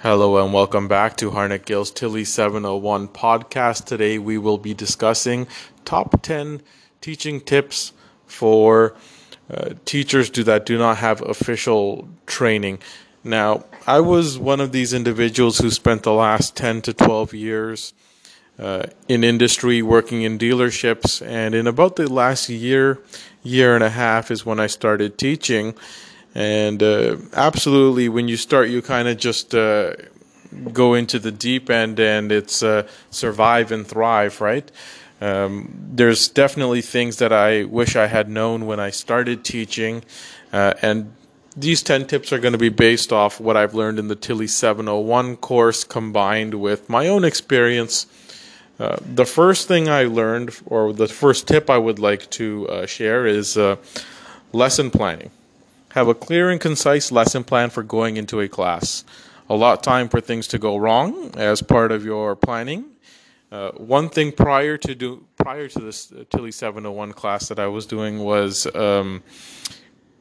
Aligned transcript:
Hello 0.00 0.44
and 0.44 0.52
welcome 0.52 0.88
back 0.88 1.16
to 1.16 1.30
Harnett 1.30 1.64
Gill's 1.64 1.90
Tilly 1.90 2.22
701 2.22 3.08
podcast. 3.08 3.86
Today 3.86 4.18
we 4.18 4.36
will 4.36 4.58
be 4.58 4.74
discussing 4.74 5.46
top 5.86 6.20
10 6.20 6.60
teaching 7.00 7.40
tips 7.40 7.94
for 8.26 8.94
uh, 9.50 9.70
teachers 9.86 10.28
do 10.28 10.42
that 10.42 10.66
do 10.66 10.76
not 10.76 10.98
have 10.98 11.22
official 11.22 12.10
training. 12.26 12.78
Now, 13.24 13.64
I 13.86 14.00
was 14.00 14.38
one 14.38 14.60
of 14.60 14.70
these 14.70 14.92
individuals 14.92 15.58
who 15.58 15.70
spent 15.70 16.02
the 16.02 16.12
last 16.12 16.54
10 16.56 16.82
to 16.82 16.92
12 16.92 17.32
years 17.32 17.94
uh, 18.58 18.88
in 19.08 19.24
industry 19.24 19.80
working 19.80 20.20
in 20.20 20.38
dealerships 20.38 21.26
and 21.26 21.54
in 21.54 21.66
about 21.66 21.96
the 21.96 22.12
last 22.12 22.50
year, 22.50 22.98
year 23.42 23.74
and 23.74 23.82
a 23.82 23.90
half 23.90 24.30
is 24.30 24.44
when 24.44 24.60
I 24.60 24.66
started 24.66 25.16
teaching 25.16 25.74
and 26.36 26.82
uh, 26.82 27.16
absolutely, 27.32 28.10
when 28.10 28.28
you 28.28 28.36
start, 28.36 28.68
you 28.68 28.82
kind 28.82 29.08
of 29.08 29.16
just 29.16 29.54
uh, 29.54 29.94
go 30.70 30.92
into 30.92 31.18
the 31.18 31.32
deep 31.32 31.70
end 31.70 31.98
and 31.98 32.30
it's 32.30 32.62
uh, 32.62 32.86
survive 33.10 33.72
and 33.72 33.86
thrive, 33.86 34.42
right? 34.42 34.70
Um, 35.22 35.74
there's 35.92 36.28
definitely 36.28 36.82
things 36.82 37.16
that 37.20 37.32
I 37.32 37.64
wish 37.64 37.96
I 37.96 38.08
had 38.08 38.28
known 38.28 38.66
when 38.66 38.78
I 38.78 38.90
started 38.90 39.44
teaching. 39.44 40.04
Uh, 40.52 40.74
and 40.82 41.14
these 41.56 41.82
10 41.82 42.06
tips 42.06 42.34
are 42.34 42.38
going 42.38 42.52
to 42.52 42.58
be 42.58 42.68
based 42.68 43.14
off 43.14 43.40
what 43.40 43.56
I've 43.56 43.72
learned 43.72 43.98
in 43.98 44.08
the 44.08 44.14
Tilly 44.14 44.46
701 44.46 45.38
course 45.38 45.84
combined 45.84 46.52
with 46.52 46.90
my 46.90 47.08
own 47.08 47.24
experience. 47.24 48.06
Uh, 48.78 48.98
the 49.00 49.24
first 49.24 49.68
thing 49.68 49.88
I 49.88 50.04
learned, 50.04 50.54
or 50.66 50.92
the 50.92 51.08
first 51.08 51.48
tip 51.48 51.70
I 51.70 51.78
would 51.78 51.98
like 51.98 52.28
to 52.32 52.68
uh, 52.68 52.84
share, 52.84 53.24
is 53.24 53.58
lesson 54.52 54.90
planning. 54.90 55.30
Have 55.90 56.08
a 56.08 56.14
clear 56.14 56.50
and 56.50 56.60
concise 56.60 57.10
lesson 57.10 57.44
plan 57.44 57.70
for 57.70 57.82
going 57.82 58.16
into 58.16 58.40
a 58.40 58.48
class. 58.48 59.04
A 59.48 59.54
lot 59.54 59.78
of 59.78 59.82
time 59.82 60.08
for 60.08 60.20
things 60.20 60.48
to 60.48 60.58
go 60.58 60.76
wrong 60.76 61.32
as 61.36 61.62
part 61.62 61.92
of 61.92 62.04
your 62.04 62.36
planning. 62.36 62.84
Uh, 63.50 63.70
one 63.72 64.08
thing 64.08 64.32
prior 64.32 64.76
to 64.76 64.94
do 64.94 65.24
prior 65.36 65.68
to 65.68 65.78
this 65.78 66.10
uh, 66.12 66.24
Tilly 66.30 66.50
701 66.50 67.12
class 67.12 67.48
that 67.48 67.60
I 67.60 67.68
was 67.68 67.86
doing 67.86 68.18
was 68.18 68.66
um, 68.74 69.22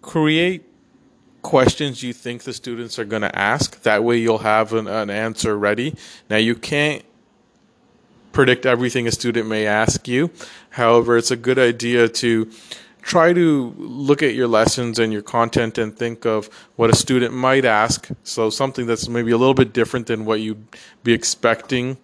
create 0.02 0.64
questions 1.42 2.04
you 2.04 2.14
think 2.14 2.44
the 2.44 2.54
students 2.54 3.00
are 3.00 3.06
going 3.06 3.24
to 3.24 3.36
ask. 3.38 3.82
That 3.82 4.04
way, 4.04 4.18
you'll 4.18 4.40
have 4.40 4.74
an, 4.74 4.88
an 4.88 5.10
answer 5.10 5.58
ready. 5.58 5.96
Now, 6.30 6.38
you 6.38 6.56
can't 6.56 7.04
predict 8.32 8.66
everything 8.66 9.08
a 9.08 9.12
student 9.12 9.48
may 9.48 9.66
ask 9.66 10.08
you. 10.08 10.30
However, 10.72 11.18
it's 11.18 11.32
a 11.32 11.36
good 11.36 11.58
idea 11.58 12.10
to 12.10 12.52
try 13.06 13.32
to 13.32 13.76
look 13.78 14.24
at 14.24 14.34
your 14.34 14.48
lessons 14.48 14.98
and 14.98 15.14
your 15.14 15.22
content 15.22 15.78
and 15.78 15.96
think 15.96 16.26
of 16.26 16.48
what 16.76 16.90
a 16.90 16.96
student 16.96 17.32
might 17.32 17.64
ask. 17.64 18.10
So 18.24 18.50
something 18.50 18.88
that's 18.88 19.08
maybe 19.08 19.32
a 19.32 19.38
little 19.38 19.54
bit 19.54 19.74
different 19.74 20.08
than 20.08 20.26
what 20.26 20.42
you'd 20.42 20.66
be 21.04 21.14
expecting 21.14 21.98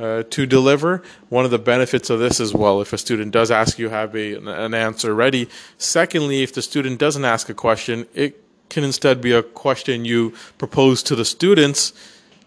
uh, 0.00 0.24
to 0.30 0.46
deliver. 0.46 1.04
One 1.28 1.44
of 1.44 1.52
the 1.52 1.58
benefits 1.60 2.10
of 2.10 2.18
this 2.18 2.40
as 2.40 2.52
well, 2.52 2.80
if 2.80 2.92
a 2.92 2.98
student 2.98 3.30
does 3.30 3.52
ask 3.52 3.78
you, 3.78 3.90
have 3.90 4.16
a, 4.16 4.34
an 4.34 4.74
answer 4.74 5.14
ready. 5.14 5.48
Secondly, 5.78 6.42
if 6.42 6.52
the 6.52 6.62
student 6.62 6.98
doesn't 6.98 7.24
ask 7.24 7.48
a 7.48 7.54
question, 7.54 8.06
it 8.12 8.42
can 8.68 8.82
instead 8.82 9.20
be 9.20 9.30
a 9.30 9.44
question 9.44 10.04
you 10.04 10.34
propose 10.58 11.00
to 11.04 11.14
the 11.14 11.24
students 11.24 11.92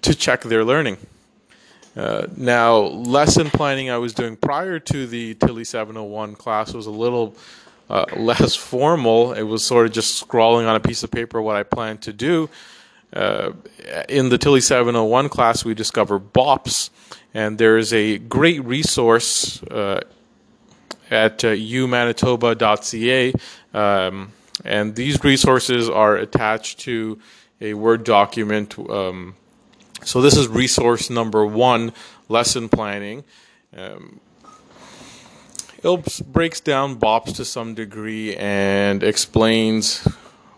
to 0.01 0.13
check 0.13 0.41
their 0.41 0.65
learning. 0.65 0.97
Uh, 1.95 2.27
now, 2.35 2.79
lesson 2.79 3.49
planning 3.49 3.89
I 3.89 3.97
was 3.97 4.13
doing 4.13 4.35
prior 4.35 4.79
to 4.79 5.07
the 5.07 5.35
Tilly 5.35 5.63
701 5.63 6.35
class 6.35 6.73
was 6.73 6.87
a 6.87 6.91
little 6.91 7.37
uh, 7.89 8.05
less 8.15 8.55
formal. 8.55 9.33
It 9.33 9.43
was 9.43 9.63
sort 9.63 9.85
of 9.85 9.91
just 9.91 10.15
scrawling 10.15 10.65
on 10.65 10.75
a 10.75 10.79
piece 10.79 11.03
of 11.03 11.11
paper 11.11 11.41
what 11.41 11.55
I 11.55 11.63
planned 11.63 12.01
to 12.03 12.13
do. 12.13 12.49
Uh, 13.11 13.51
in 14.09 14.29
the 14.29 14.37
Tilly 14.37 14.61
701 14.61 15.29
class, 15.29 15.63
we 15.63 15.75
discover 15.75 16.19
BOPPPS, 16.19 16.89
and 17.33 17.57
there 17.57 17.77
is 17.77 17.93
a 17.93 18.17
great 18.17 18.63
resource 18.65 19.61
uh, 19.63 20.01
at 21.11 21.43
uh, 21.43 21.49
umanitoba.ca, 21.49 23.33
um, 23.73 24.31
and 24.65 24.95
these 24.95 25.23
resources 25.23 25.89
are 25.89 26.15
attached 26.15 26.79
to 26.79 27.19
a 27.61 27.75
Word 27.75 28.03
document. 28.03 28.77
Um, 28.79 29.35
so 30.03 30.21
this 30.21 30.35
is 30.35 30.47
resource 30.47 31.09
number 31.11 31.45
one, 31.45 31.93
lesson 32.29 32.67
planning. 32.67 33.23
Um, 33.75 34.19
it 35.83 36.21
breaks 36.31 36.59
down 36.59 36.95
BOPPPS 36.95 37.35
to 37.35 37.45
some 37.45 37.73
degree 37.73 38.35
and 38.37 39.03
explains 39.03 40.07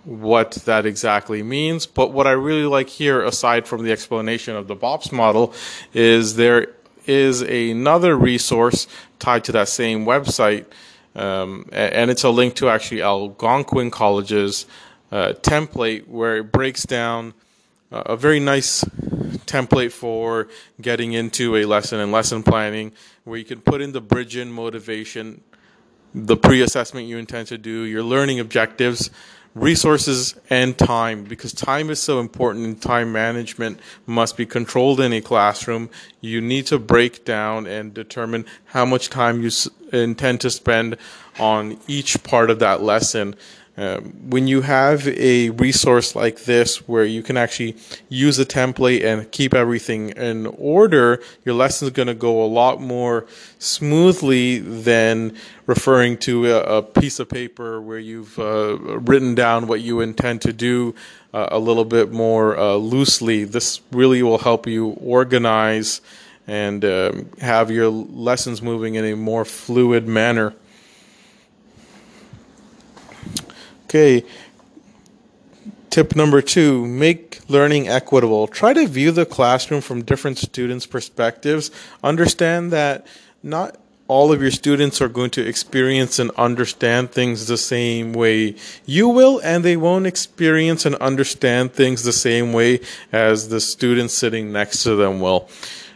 what 0.04 0.52
that 0.66 0.86
exactly 0.86 1.42
means. 1.42 1.86
But 1.88 2.14
what 2.14 2.28
I 2.28 2.32
really 2.32 2.66
like 2.66 2.90
here, 2.90 3.24
aside 3.24 3.68
from 3.68 3.84
the 3.84 3.92
explanation 3.92 4.56
of 4.56 4.68
the 4.68 4.76
BOPPPS 4.76 5.12
model, 5.12 5.54
is 5.94 6.36
there 6.36 6.68
is 7.08 7.42
another 7.42 8.16
resource 8.16 8.88
tied 9.20 9.44
to 9.46 9.52
that 9.54 9.68
same 9.68 10.06
website, 10.06 10.66
um, 11.16 11.68
and 11.72 12.12
it's 12.12 12.24
a 12.24 12.30
link 12.30 12.56
to 12.56 12.70
actually 12.70 13.02
Algonquin 13.02 13.90
College's 13.92 14.66
uh, 15.12 15.34
template 15.42 16.08
where 16.08 16.38
it 16.38 16.52
breaks 16.52 16.86
down 16.86 17.34
a 18.06 18.18
very 18.18 18.40
nice 18.40 18.84
template 19.46 19.92
for 19.92 20.48
getting 20.82 21.14
into 21.14 21.56
a 21.56 21.66
lesson 21.66 22.00
and 22.00 22.12
lesson 22.12 22.44
planning 22.44 22.92
where 23.24 23.38
you 23.38 23.46
can 23.46 23.62
put 23.62 23.82
in 23.82 23.92
the 23.92 24.02
bridge 24.02 24.36
in 24.36 24.52
motivation, 24.52 25.42
the 26.14 26.38
pre 26.38 26.62
assessment 26.62 27.08
you 27.08 27.18
intend 27.18 27.48
to 27.48 27.58
do, 27.58 27.84
your 27.84 28.04
learning 28.04 28.40
objectives, 28.40 29.10
resources, 29.54 30.36
and 30.50 30.78
time 30.78 31.24
because 31.24 31.54
time 31.54 31.90
is 31.90 32.00
so 32.02 32.20
important 32.20 32.66
and 32.66 32.82
time 32.82 33.12
management 33.12 33.80
must 34.06 34.36
be 34.36 34.46
controlled 34.46 35.00
in 35.00 35.14
a 35.14 35.22
classroom. 35.22 35.90
You 36.20 36.42
need 36.42 36.68
to 36.68 36.78
break 36.78 37.24
down 37.24 37.66
and 37.66 37.94
determine 37.94 38.46
how 38.66 38.86
much 38.86 39.10
time 39.10 39.42
you 39.42 39.50
intend 39.94 40.42
to 40.42 40.50
spend 40.50 40.98
on 41.40 41.80
each 41.88 42.22
part 42.24 42.50
of 42.50 42.60
that 42.60 42.82
lesson 42.82 43.36
um, 43.78 44.30
when 44.30 44.48
you 44.48 44.62
have 44.62 45.06
a 45.08 45.50
resource 45.50 46.16
like 46.16 46.46
this 46.46 46.88
where 46.88 47.04
you 47.04 47.22
can 47.22 47.36
actually 47.36 47.76
use 48.08 48.40
a 48.40 48.46
template 48.46 49.04
and 49.04 49.30
keep 49.32 49.54
everything 49.54 50.12
in 50.12 50.46
order, 50.48 51.22
your 51.44 51.56
lesson 51.56 51.88
is 51.88 51.92
going 51.92 52.08
to 52.08 52.14
go 52.14 52.42
a 52.44 52.48
lot 52.48 52.80
more 52.80 53.26
smoothly 53.60 54.60
than 54.60 55.36
referring 55.66 56.18
to 56.20 56.46
a, 56.52 56.78
a 56.78 56.82
piece 56.84 57.20
of 57.20 57.28
paper 57.28 57.82
where 57.82 58.00
you've 58.00 58.40
uh, 58.40 58.78
written 58.78 59.36
down 59.36 59.68
what 59.68 59.82
you 59.82 60.00
intend 60.00 60.42
to 60.44 60.54
do 60.54 60.96
uh, 61.34 61.50
a 61.52 61.60
little 61.60 61.86
bit 61.86 62.14
more 62.14 62.58
uh, 62.58 62.76
loosely. 62.76 63.44
This 63.44 63.82
really 63.92 64.24
will 64.24 64.38
help 64.38 64.68
you 64.68 64.92
organize 65.02 66.00
and 66.48 66.86
um, 66.86 67.30
have 67.42 67.72
your 67.72 67.90
lessons 67.90 68.62
moving 68.62 68.96
in 68.96 69.04
a 69.04 69.16
more 69.16 69.44
fluid 69.44 70.08
manner. 70.08 70.54
Okay. 73.96 74.28
Tip 75.90 76.18
number 76.18 76.42
two 76.42 76.86
make 76.86 77.40
learning 77.48 77.88
equitable. 77.88 78.46
Try 78.46 78.74
to 78.74 78.86
view 78.88 79.12
the 79.12 79.26
classroom 79.26 79.80
from 79.80 80.04
different 80.04 80.38
students' 80.38 80.86
perspectives. 80.86 81.72
Understand 82.04 82.74
that 82.74 83.08
not 83.42 83.78
all 84.10 84.34
of 84.34 84.42
your 84.42 84.52
students 84.52 85.02
are 85.02 85.08
going 85.08 85.30
to 85.30 85.48
experience 85.48 86.20
and 86.20 86.30
understand 86.32 87.12
things 87.12 87.48
the 87.48 87.58
same 87.58 88.12
way 88.12 88.56
you 88.86 89.08
will, 89.08 89.40
and 89.46 89.64
they 89.64 89.78
won't 89.78 90.08
experience 90.08 90.86
and 90.86 90.96
understand 90.96 91.72
things 91.72 92.04
the 92.04 92.12
same 92.12 92.52
way 92.52 92.82
as 93.14 93.48
the 93.48 93.62
students 93.62 94.14
sitting 94.14 94.52
next 94.52 94.84
to 94.84 94.98
them 94.98 95.22
will. 95.22 95.48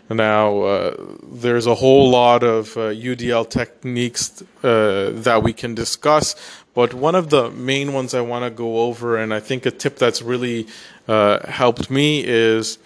Now, 0.10 0.62
uh, 0.62 0.96
there's 1.22 1.68
a 1.68 1.76
whole 1.76 2.10
lot 2.10 2.42
of 2.42 2.76
uh, 2.76 2.90
UDL 2.90 3.48
techniques 3.48 4.42
uh, 4.64 5.12
that 5.14 5.44
we 5.44 5.54
can 5.54 5.76
discuss, 5.76 6.36
but 6.80 6.94
one 6.94 7.14
of 7.14 7.30
the 7.30 7.52
main 7.52 7.92
ones 7.92 8.14
I 8.14 8.22
want 8.22 8.46
to 8.46 8.50
go 8.50 8.78
over, 8.84 9.18
and 9.18 9.34
I 9.34 9.42
think 9.42 9.66
a 9.66 9.72
tip 9.72 9.98
that's 9.98 10.22
really 10.22 10.66
uh, 11.10 11.46
helped 11.46 11.92
me 11.92 12.24
is 12.26 12.78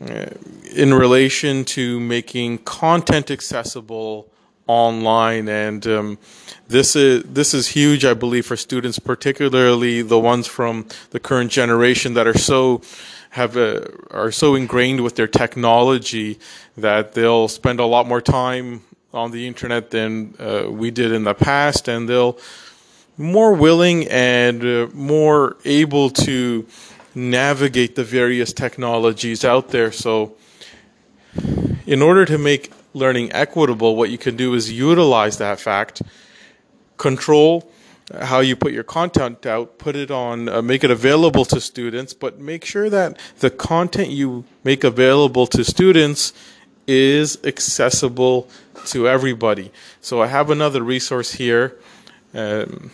uh, 0.00 0.26
in 0.72 0.94
relation 0.94 1.64
to 1.64 1.98
making 1.98 2.58
content 2.58 3.32
accessible 3.32 4.28
online. 4.68 5.48
And 5.48 5.84
um, 5.88 6.18
this 6.68 6.94
is 6.94 7.24
this 7.24 7.54
is 7.54 7.66
huge 7.66 8.04
i 8.04 8.14
believe 8.14 8.46
for 8.46 8.56
students 8.56 9.00
particularly 9.00 10.00
the 10.02 10.20
ones 10.32 10.46
from 10.46 10.86
the 11.10 11.18
current 11.18 11.50
generation 11.50 12.14
that 12.14 12.26
are 12.28 12.38
so 12.38 12.80
have 13.30 13.56
a, 13.56 13.90
are 14.12 14.30
so 14.30 14.54
ingrained 14.54 15.00
with 15.00 15.16
their 15.16 15.26
technology 15.26 16.38
that 16.76 17.14
they'll 17.14 17.48
spend 17.48 17.80
a 17.80 17.84
lot 17.84 18.06
more 18.06 18.20
time 18.20 18.82
on 19.12 19.32
the 19.32 19.46
internet 19.46 19.90
than 19.90 20.34
uh, 20.38 20.70
we 20.70 20.90
did 20.92 21.10
in 21.10 21.24
the 21.24 21.34
past, 21.34 21.88
and 21.88 22.08
they'll 22.08 22.38
more 23.18 23.52
willing 23.52 24.06
and 24.08 24.64
uh, 24.64 24.88
more 24.94 25.56
able 25.64 26.08
to 26.08 26.66
navigate 27.14 27.96
the 27.96 28.04
various 28.04 28.52
technologies 28.52 29.44
out 29.44 29.68
there. 29.68 29.92
So, 29.92 30.36
in 31.86 32.00
order 32.00 32.24
to 32.24 32.38
make 32.38 32.72
learning 32.94 33.32
equitable, 33.32 33.96
what 33.96 34.10
you 34.10 34.18
can 34.18 34.36
do 34.36 34.54
is 34.54 34.72
utilize 34.72 35.38
that 35.38 35.60
fact, 35.60 36.00
control 36.96 37.70
how 38.22 38.40
you 38.40 38.56
put 38.56 38.72
your 38.72 38.84
content 38.84 39.44
out, 39.44 39.78
put 39.78 39.94
it 39.94 40.10
on, 40.10 40.48
uh, 40.48 40.62
make 40.62 40.82
it 40.82 40.90
available 40.90 41.44
to 41.44 41.60
students, 41.60 42.14
but 42.14 42.38
make 42.38 42.64
sure 42.64 42.88
that 42.88 43.18
the 43.40 43.50
content 43.50 44.08
you 44.08 44.44
make 44.64 44.84
available 44.84 45.46
to 45.46 45.64
students 45.64 46.32
is 46.86 47.38
accessible 47.44 48.48
to 48.86 49.06
everybody. 49.06 49.70
So 50.00 50.22
I 50.22 50.28
have 50.28 50.48
another 50.50 50.82
resource 50.82 51.32
here. 51.32 51.76
Um, 52.34 52.90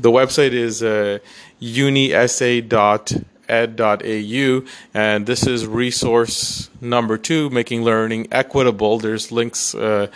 the 0.00 0.10
website 0.10 0.52
is 0.52 0.82
uh, 0.82 1.18
unisa.ed.au, 1.60 3.22
and 4.94 5.26
this 5.26 5.46
is 5.46 5.66
resource 5.66 6.70
number 6.80 7.18
two, 7.18 7.50
making 7.50 7.82
learning 7.82 8.28
equitable. 8.30 8.98
There's 8.98 9.32
links 9.32 9.74
uh, 9.74 10.06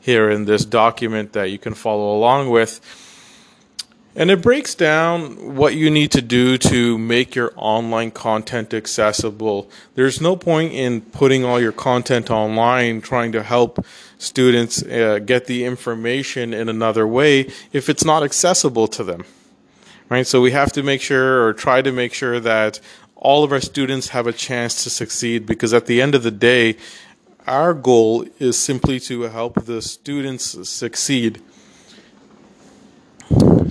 here 0.00 0.30
in 0.30 0.44
this 0.44 0.64
document 0.64 1.32
that 1.32 1.50
you 1.50 1.58
can 1.58 1.74
follow 1.74 2.16
along 2.16 2.50
with. 2.50 2.80
And 4.20 4.30
it 4.30 4.42
breaks 4.42 4.74
down 4.74 5.56
what 5.56 5.74
you 5.74 5.90
need 5.90 6.12
to 6.12 6.20
do 6.20 6.58
to 6.58 6.98
make 6.98 7.34
your 7.34 7.54
online 7.56 8.10
content 8.10 8.74
accessible. 8.74 9.70
There's 9.94 10.20
no 10.20 10.36
point 10.36 10.74
in 10.74 11.00
putting 11.00 11.42
all 11.42 11.58
your 11.58 11.72
content 11.72 12.30
online 12.30 13.00
trying 13.00 13.32
to 13.32 13.42
help 13.42 13.82
students 14.18 14.82
uh, 14.82 15.20
get 15.24 15.46
the 15.46 15.64
information 15.64 16.52
in 16.52 16.68
another 16.68 17.06
way 17.06 17.50
if 17.72 17.88
it's 17.88 18.04
not 18.04 18.22
accessible 18.22 18.88
to 18.88 19.02
them. 19.02 19.24
Right? 20.10 20.26
So 20.26 20.42
we 20.42 20.50
have 20.50 20.70
to 20.72 20.82
make 20.82 21.00
sure 21.00 21.46
or 21.46 21.54
try 21.54 21.80
to 21.80 21.90
make 21.90 22.12
sure 22.12 22.40
that 22.40 22.78
all 23.16 23.42
of 23.42 23.52
our 23.52 23.60
students 23.62 24.08
have 24.08 24.26
a 24.26 24.34
chance 24.34 24.84
to 24.84 24.90
succeed 24.90 25.46
because 25.46 25.72
at 25.72 25.86
the 25.86 26.02
end 26.02 26.14
of 26.14 26.22
the 26.24 26.30
day, 26.30 26.76
our 27.46 27.72
goal 27.72 28.26
is 28.38 28.58
simply 28.58 29.00
to 29.00 29.22
help 29.22 29.64
the 29.64 29.80
students 29.80 30.68
succeed. 30.68 31.40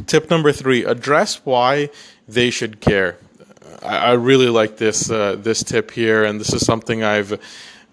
Tip 0.10 0.32
number 0.32 0.52
three: 0.52 0.86
address 0.86 1.40
why 1.46 1.92
they 2.28 2.50
should 2.50 2.82
care. 2.82 3.18
I, 3.84 3.98
I 3.98 4.14
really 4.14 4.50
like 4.50 4.78
this 4.78 5.12
uh, 5.12 5.36
this 5.38 5.64
tip 5.64 5.92
here, 5.92 6.24
and 6.24 6.40
this 6.40 6.52
is 6.52 6.66
something 6.66 7.04
I've 7.04 7.40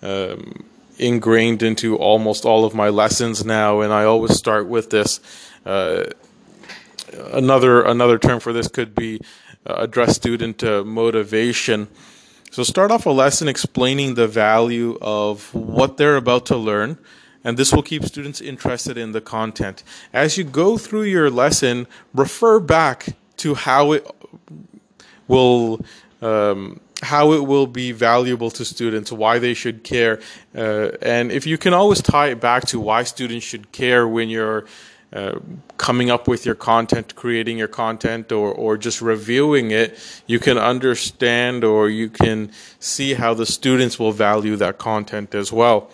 um, 0.00 0.64
ingrained 0.96 1.62
into 1.62 1.94
almost 1.98 2.46
all 2.46 2.64
of 2.64 2.74
my 2.74 2.88
lessons 2.88 3.44
now. 3.44 3.82
And 3.82 3.92
I 3.92 4.04
always 4.04 4.34
start 4.34 4.66
with 4.66 4.88
this. 4.88 5.20
Uh, 5.66 6.04
another 7.34 7.82
another 7.82 8.18
term 8.18 8.40
for 8.40 8.54
this 8.54 8.68
could 8.68 8.94
be 8.94 9.20
uh, 9.66 9.74
address 9.80 10.16
student 10.16 10.64
uh, 10.64 10.84
motivation. 10.84 11.86
So 12.50 12.62
start 12.62 12.90
off 12.90 13.04
a 13.04 13.10
lesson 13.10 13.46
explaining 13.46 14.14
the 14.14 14.26
value 14.26 14.96
of 15.02 15.54
what 15.54 15.98
they're 15.98 16.16
about 16.16 16.46
to 16.46 16.56
learn, 16.56 16.96
and 17.46 17.56
this 17.56 17.72
will 17.72 17.82
keep 17.82 18.04
students 18.04 18.40
interested 18.40 18.98
in 18.98 19.12
the 19.12 19.20
content. 19.20 19.84
As 20.12 20.36
you 20.36 20.42
go 20.42 20.76
through 20.76 21.04
your 21.04 21.30
lesson, 21.30 21.86
refer 22.12 22.58
back 22.58 23.06
to 23.36 23.54
how 23.54 23.92
it 23.92 24.04
will 25.28 25.80
um, 26.20 26.80
how 27.02 27.32
it 27.32 27.46
will 27.46 27.68
be 27.68 27.92
valuable 27.92 28.50
to 28.50 28.64
students, 28.64 29.12
why 29.12 29.38
they 29.38 29.54
should 29.54 29.84
care, 29.84 30.18
uh, 30.56 30.88
and 31.00 31.30
if 31.30 31.46
you 31.46 31.56
can 31.56 31.72
always 31.72 32.02
tie 32.02 32.28
it 32.28 32.40
back 32.40 32.64
to 32.66 32.80
why 32.80 33.04
students 33.04 33.46
should 33.46 33.70
care 33.70 34.08
when 34.08 34.28
you're 34.28 34.64
uh, 35.12 35.38
coming 35.76 36.10
up 36.10 36.26
with 36.26 36.44
your 36.44 36.56
content, 36.56 37.14
creating 37.14 37.58
your 37.58 37.68
content, 37.68 38.32
or, 38.32 38.50
or 38.50 38.76
just 38.76 39.00
reviewing 39.00 39.70
it, 39.70 39.96
you 40.26 40.40
can 40.40 40.58
understand 40.58 41.62
or 41.62 41.88
you 41.88 42.08
can 42.08 42.50
see 42.80 43.14
how 43.14 43.34
the 43.34 43.46
students 43.46 44.00
will 44.00 44.10
value 44.10 44.56
that 44.56 44.78
content 44.78 45.32
as 45.32 45.52
well. 45.52 45.90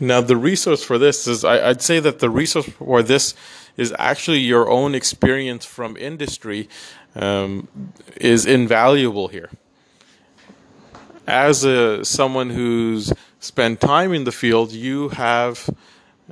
Now, 0.00 0.20
the 0.20 0.36
resource 0.36 0.82
for 0.82 0.98
this 0.98 1.26
is 1.26 1.44
I, 1.44 1.68
would 1.68 1.82
say 1.82 2.00
that 2.00 2.18
the 2.18 2.30
resource 2.30 2.68
for 2.68 3.02
this 3.02 3.34
is 3.76 3.94
actually 3.98 4.38
your 4.38 4.70
own 4.70 4.94
experience 4.94 5.64
from 5.64 5.96
industry 5.96 6.68
um, 7.14 7.68
is 8.16 8.46
invaluable 8.46 9.28
here. 9.28 9.50
As 11.26 11.64
a, 11.64 12.04
someone 12.04 12.50
who's 12.50 13.12
spent 13.40 13.80
time 13.80 14.12
in 14.12 14.24
the 14.24 14.32
field, 14.32 14.72
you 14.72 15.08
have 15.10 15.68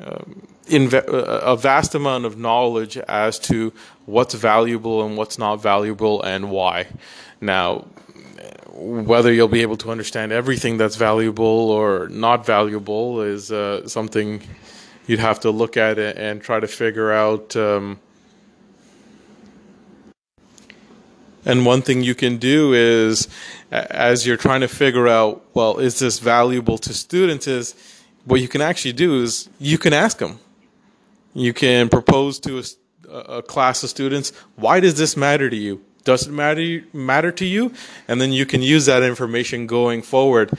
um, 0.00 0.46
a 0.70 1.56
vast 1.56 1.94
amount 1.94 2.25
of 2.25 2.38
knowledge 2.38 2.96
as 2.96 3.38
to 3.38 3.72
what's 4.06 4.34
valuable 4.34 5.05
and 5.05 5.16
what's 5.16 5.38
not 5.38 5.56
valuable 5.56 6.22
and 6.22 6.50
why. 6.50 6.87
Now, 7.40 7.87
whether 8.76 9.32
you'll 9.32 9.49
be 9.49 9.62
able 9.62 9.76
to 9.76 9.91
understand 9.91 10.32
everything 10.32 10.76
that's 10.76 10.97
valuable 10.97 11.71
or 11.71 12.09
not 12.09 12.44
valuable 12.44 13.23
is 13.23 13.53
uh, 13.53 13.87
something 13.87 14.43
you'd 15.06 15.21
have 15.21 15.41
to 15.41 15.50
look 15.50 15.76
at 15.76 15.99
and 15.99 16.43
try 16.43 16.59
to 16.59 16.67
figure 16.67 17.12
out. 17.12 17.55
Um, 17.55 18.00
and 21.44 21.65
one 21.67 21.82
thing 21.82 22.03
you 22.03 22.15
can 22.15 22.38
do 22.38 22.73
is, 22.73 23.29
as 23.71 24.26
you're 24.26 24.38
trying 24.38 24.62
to 24.62 24.69
figure 24.69 25.06
out, 25.06 25.44
well, 25.55 25.79
is 25.79 25.99
this 25.99 26.19
valuable 26.19 26.79
to 26.79 26.94
students? 26.94 27.47
Is 27.47 27.75
what 28.25 28.41
you 28.41 28.49
can 28.49 28.61
actually 28.61 28.94
do 28.94 29.23
is 29.23 29.49
you 29.59 29.79
can 29.79 29.93
ask 29.93 30.19
them. 30.19 30.38
You 31.35 31.53
can 31.53 31.88
propose 31.88 32.41
to 32.41 32.62
a, 33.09 33.17
a 33.19 33.43
class 33.43 33.82
of 33.82 33.91
students, 33.91 34.32
why 34.56 34.81
does 34.81 34.97
this 34.97 35.17
matter 35.17 35.50
to 35.50 35.56
you? 35.56 35.85
Does 36.05 36.27
it 36.27 36.33
matter 36.33 36.85
matter 36.93 37.33
to 37.33 37.45
you? 37.45 37.73
And 38.06 38.21
then 38.21 38.33
you 38.33 38.47
can 38.47 38.62
use 38.62 38.87
that 38.87 39.03
information 39.03 39.67
going 39.67 40.03
forward. 40.03 40.56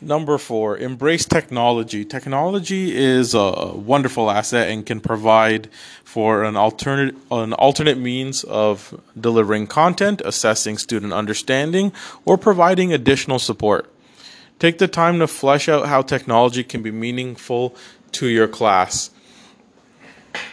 Number 0.00 0.38
four, 0.38 0.78
embrace 0.78 1.24
technology. 1.24 2.04
Technology 2.04 2.94
is 2.94 3.34
a 3.34 3.72
wonderful 3.74 4.30
asset 4.30 4.68
and 4.70 4.86
can 4.86 5.00
provide 5.00 5.68
for 6.04 6.44
an 6.44 6.56
alternate 6.56 7.16
an 7.32 7.52
alternate 7.52 7.98
means 7.98 8.44
of 8.44 9.00
delivering 9.18 9.66
content, 9.66 10.22
assessing 10.24 10.78
student 10.78 11.12
understanding, 11.12 11.92
or 12.24 12.38
providing 12.38 12.92
additional 12.92 13.40
support. 13.40 13.92
Take 14.60 14.78
the 14.78 14.88
time 14.88 15.18
to 15.18 15.26
flesh 15.26 15.68
out 15.68 15.88
how 15.88 16.02
technology 16.02 16.62
can 16.62 16.82
be 16.82 16.90
meaningful 16.92 17.74
to 18.12 18.28
your 18.28 18.48
class. 18.48 19.10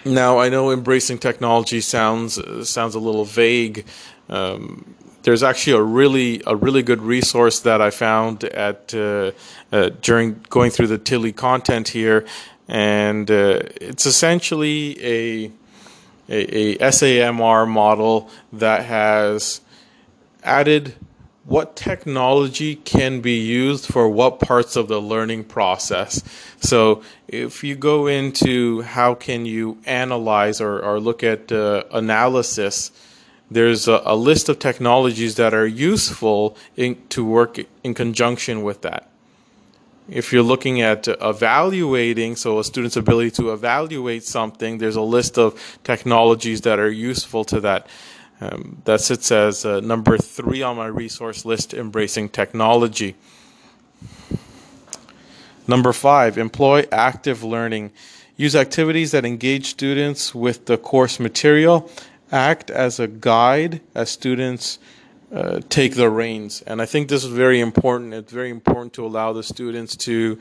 Now, 0.03 0.39
I 0.39 0.49
know 0.49 0.71
embracing 0.71 1.19
technology 1.19 1.81
sounds 1.81 2.39
sounds 2.69 2.95
a 2.95 2.99
little 2.99 3.25
vague. 3.25 3.85
Um, 4.29 4.95
there's 5.23 5.41
actually 5.41 5.73
a 5.73 5.81
really 5.81 6.41
a 6.45 6.55
really 6.55 6.83
good 6.83 7.01
resource 7.01 7.59
that 7.61 7.81
I 7.81 7.89
found 7.89 8.43
at 8.43 8.93
uh, 8.93 9.31
uh, 9.71 9.89
during 10.01 10.45
going 10.49 10.71
through 10.71 10.87
the 10.87 10.99
Tilly 10.99 11.31
content 11.31 11.89
here, 11.89 12.25
and 12.67 13.29
uh, 13.29 13.61
it's 13.81 14.05
essentially 14.05 15.03
a, 15.03 15.51
a, 16.29 16.75
a 16.75 16.77
SAMR 16.77 17.67
model 17.67 18.29
that 18.53 18.85
has 18.85 19.61
added 20.43 20.93
what 21.45 21.75
technology 21.75 22.75
can 22.75 23.21
be 23.21 23.37
used 23.37 23.85
for 23.85 24.09
what 24.09 24.39
parts 24.39 24.75
of 24.75 24.87
the 24.87 24.99
learning 24.99 25.43
process. 25.43 26.23
So 26.59 27.03
if 27.27 27.63
you 27.63 27.75
go 27.75 28.07
into 28.07 28.81
how 28.81 29.13
can 29.13 29.45
you 29.45 29.77
analyze 29.85 30.59
or, 30.59 30.79
or 30.79 30.99
look 30.99 31.23
at 31.23 31.51
uh, 31.51 31.83
analysis, 31.91 32.91
there's 33.51 33.87
a, 33.87 34.01
a, 34.05 34.15
list 34.15 34.49
of 34.49 34.57
technologies 34.57 35.35
that 35.35 35.53
are 35.53 35.67
useful 35.67 36.57
in, 36.75 36.97
to 37.09 37.23
work 37.23 37.59
in 37.83 37.93
conjunction 37.93 38.63
with 38.63 38.81
that. 38.81 39.07
If 40.09 40.33
you're 40.33 40.43
looking 40.43 40.81
at 40.81 41.07
evaluating, 41.07 42.37
so 42.37 42.57
a 42.57 42.63
student's 42.63 42.97
ability 42.97 43.31
to 43.31 43.53
evaluate 43.53 44.23
something, 44.23 44.79
there's 44.79 44.95
a 44.95 45.01
list 45.01 45.37
of 45.37 45.79
technologies 45.83 46.61
that 46.61 46.79
are 46.79 46.89
useful 46.89 47.43
to 47.45 47.59
that. 47.61 47.87
Um, 48.41 48.81
that 48.83 48.99
sits 48.99 49.31
as 49.31 49.65
uh, 49.65 49.79
number 49.79 50.17
three 50.17 50.61
on 50.61 50.75
my 50.75 50.87
resource 50.87 51.45
list, 51.45 51.73
embracing 51.73 52.29
technology. 52.29 53.15
Number 55.67 55.93
five, 55.93 56.37
employ 56.37 56.85
active 56.91 57.43
learning. 57.43 57.91
Use 58.35 58.55
activities 58.55 59.11
that 59.11 59.25
engage 59.25 59.67
students 59.67 60.35
with 60.35 60.65
the 60.65 60.77
course 60.77 61.19
material. 61.19 61.89
Act 62.31 62.69
as 62.69 62.99
a 62.99 63.07
guide 63.07 63.81
as 63.95 64.09
students 64.09 64.79
uh, 65.33 65.61
take 65.69 65.95
the 65.95 66.09
reins. 66.09 66.61
And 66.63 66.81
I 66.81 66.85
think 66.85 67.07
this 67.07 67.23
is 67.23 67.31
very 67.31 67.61
important. 67.61 68.13
It's 68.13 68.33
very 68.33 68.49
important 68.49 68.93
to 68.93 69.05
allow 69.05 69.31
the 69.31 69.43
students 69.43 69.95
to 69.97 70.37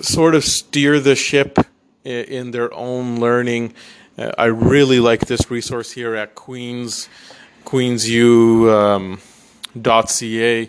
sort 0.00 0.34
of 0.34 0.44
steer 0.44 1.00
the 1.00 1.14
ship 1.14 1.58
in 2.04 2.50
their 2.50 2.72
own 2.74 3.18
learning 3.18 3.74
uh, 4.18 4.32
I 4.38 4.46
really 4.46 5.00
like 5.00 5.26
this 5.26 5.50
resource 5.50 5.92
here 5.92 6.14
at 6.14 6.34
Queens, 6.34 7.08
queensu.ca, 7.64 8.68
um, 10.62 10.68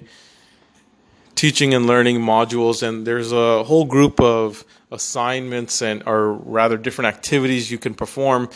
teaching 1.35 1.73
and 1.73 1.85
learning 1.87 2.19
modules, 2.19 2.81
and 2.87 3.05
there's 3.05 3.31
a 3.31 3.63
whole 3.63 3.85
group 3.85 4.19
of 4.19 4.65
assignments 4.91 5.81
and 5.81 6.03
or 6.05 6.33
rather 6.33 6.77
different 6.77 7.15
activities 7.15 7.69
you 7.71 7.77
can 7.77 7.93
perform. 7.93 8.49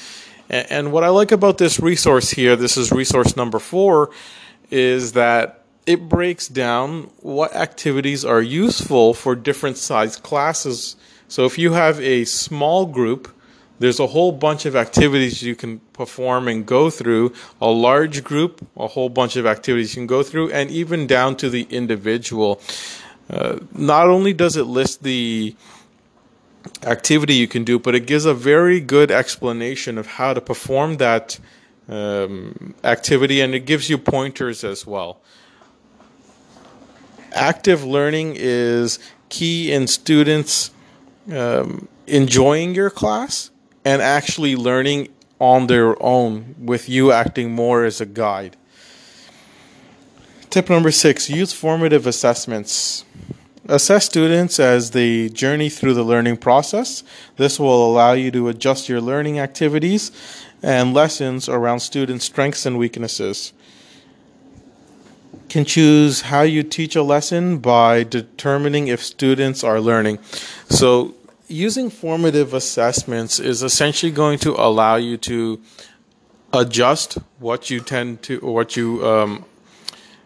And, 0.50 0.71
and 0.71 0.91
what 0.91 1.03
I 1.03 1.10
like 1.10 1.31
about 1.31 1.57
this 1.57 1.79
resource 1.79 2.31
here, 2.31 2.55
this 2.55 2.77
is 2.77 2.91
resource 2.91 3.36
number 3.36 3.60
four, 3.60 4.12
is 4.69 5.13
that 5.13 5.65
it 5.86 6.07
breaks 6.07 6.48
down 6.48 7.10
what 7.21 7.55
activities 7.55 8.24
are 8.24 8.41
useful 8.41 9.13
for 9.13 9.36
different 9.36 9.77
size 9.77 10.15
classes 10.17 10.95
So 11.31 11.45
if 11.45 11.57
you 11.57 11.71
have 11.71 11.98
a 12.01 12.25
small 12.25 12.86
group, 12.86 13.33
there's 13.82 14.00
a 14.00 14.06
whole 14.06 14.32
bunch 14.32 14.66
of 14.66 14.76
activities 14.76 15.42
you 15.42 15.56
can 15.56 15.80
perform 15.94 16.48
and 16.48 16.68
go 16.68 16.92
through. 16.92 17.34
A 17.60 17.68
large 17.68 18.24
group, 18.24 18.64
a 18.78 18.86
whole 18.86 19.10
bunch 19.10 19.36
of 19.36 19.48
activities 19.48 19.96
you 19.96 20.02
can 20.02 20.08
go 20.08 20.22
through, 20.22 20.52
and 20.52 20.70
even 20.70 21.08
down 21.08 21.36
to 21.38 21.50
the 21.50 21.64
individual. 21.72 22.62
Uh, 23.28 23.58
not 23.74 24.08
only 24.08 24.34
does 24.34 24.56
it 24.56 24.66
list 24.66 25.02
the 25.02 25.56
activity 26.84 27.34
you 27.34 27.48
can 27.48 27.64
do, 27.64 27.80
but 27.80 27.96
it 27.96 28.06
gives 28.06 28.26
a 28.26 28.36
very 28.36 28.80
good 28.80 29.10
explanation 29.10 29.98
of 29.98 30.06
how 30.06 30.32
to 30.32 30.42
perform 30.42 30.98
that 30.98 31.40
um, 31.90 32.76
activity 32.84 33.42
and 33.42 33.56
it 33.56 33.66
gives 33.66 33.90
you 33.90 33.98
pointers 33.98 34.64
as 34.64 34.86
well. 34.86 35.20
Active 37.34 37.84
learning 37.84 38.36
is 38.38 39.00
key 39.30 39.72
in 39.72 39.88
students 39.88 40.70
um, 41.32 41.88
enjoying 42.06 42.76
your 42.76 42.92
class 42.92 43.50
and 43.84 44.02
actually 44.02 44.56
learning 44.56 45.10
on 45.40 45.68
their 45.68 46.02
own 46.02 46.56
with 46.60 46.88
you 46.88 47.12
acting 47.12 47.52
more 47.52 47.84
as 47.84 48.00
a 48.00 48.06
guide. 48.06 48.56
Tip 50.52 50.70
number 50.70 50.92
six 50.92 51.30
use 51.30 51.54
formative 51.54 52.06
assessments. 52.06 53.06
Assess 53.68 54.06
students 54.06 54.60
as 54.60 54.92
they 54.92 55.30
journey 55.30 55.70
through 55.70 55.94
the 55.94 56.04
learning 56.04 56.38
process. 56.38 57.04
This 57.38 57.60
will 57.60 57.90
allow 57.90 58.14
you 58.14 58.32
to 58.32 58.50
adjust 58.50 58.90
your 58.90 59.00
learning 59.00 59.40
activities 59.40 60.12
and 60.62 60.94
lessons 60.94 61.48
around 61.48 61.80
students' 61.80 62.26
strengths 62.26 62.66
and 62.66 62.78
weaknesses. 62.78 63.54
Can 65.48 65.64
choose 65.64 66.22
how 66.22 66.42
you 66.42 66.64
teach 66.64 66.96
a 66.96 67.04
lesson 67.04 67.60
by 67.60 68.04
determining 68.04 68.88
if 68.90 69.04
students 69.04 69.64
are 69.64 69.80
learning. 69.80 70.20
So, 70.70 71.16
using 71.51 71.89
formative 71.89 72.53
assessments 72.53 73.39
is 73.39 73.62
essentially 73.62 74.12
going 74.12 74.39
to 74.39 74.51
allow 74.51 74.96
you 74.96 75.17
to 75.17 75.62
adjust 76.53 77.17
what 77.39 77.70
you 77.70 77.79
tend 77.79 78.22
to, 78.24 78.39
what 78.39 78.75
you 78.75 79.05
um, 79.05 79.46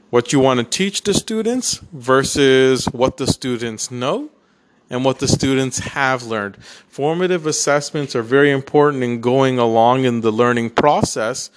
what 0.09 0.31
you 0.31 0.39
want 0.39 0.59
to 0.59 0.63
teach 0.63 1.01
the 1.01 1.13
students 1.13 1.81
versus 1.91 2.85
what 2.85 3.17
the 3.17 3.27
students 3.27 3.91
know 3.91 4.29
and 4.89 5.03
what 5.03 5.19
the 5.19 5.27
students 5.27 5.79
have 5.79 6.23
learned. 6.23 6.55
Formative 6.87 7.45
assessments 7.45 8.15
are 8.15 8.21
very 8.21 8.51
important 8.51 9.03
in 9.03 9.19
going 9.19 9.57
along 9.59 10.05
in 10.05 10.21
the 10.21 10.31
learning 10.31 10.69
process 10.69 11.49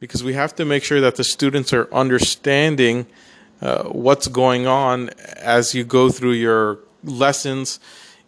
because 0.00 0.22
we 0.22 0.34
have 0.34 0.54
to 0.54 0.64
make 0.64 0.84
sure 0.84 1.00
that 1.00 1.16
the 1.16 1.24
students 1.24 1.72
are 1.72 1.92
understanding 1.92 3.06
uh, 3.60 3.84
what's 3.84 4.28
going 4.28 4.66
on 4.66 5.10
as 5.36 5.74
you 5.74 5.84
go 5.84 6.08
through 6.10 6.32
your 6.32 6.78
lessons. 7.02 7.80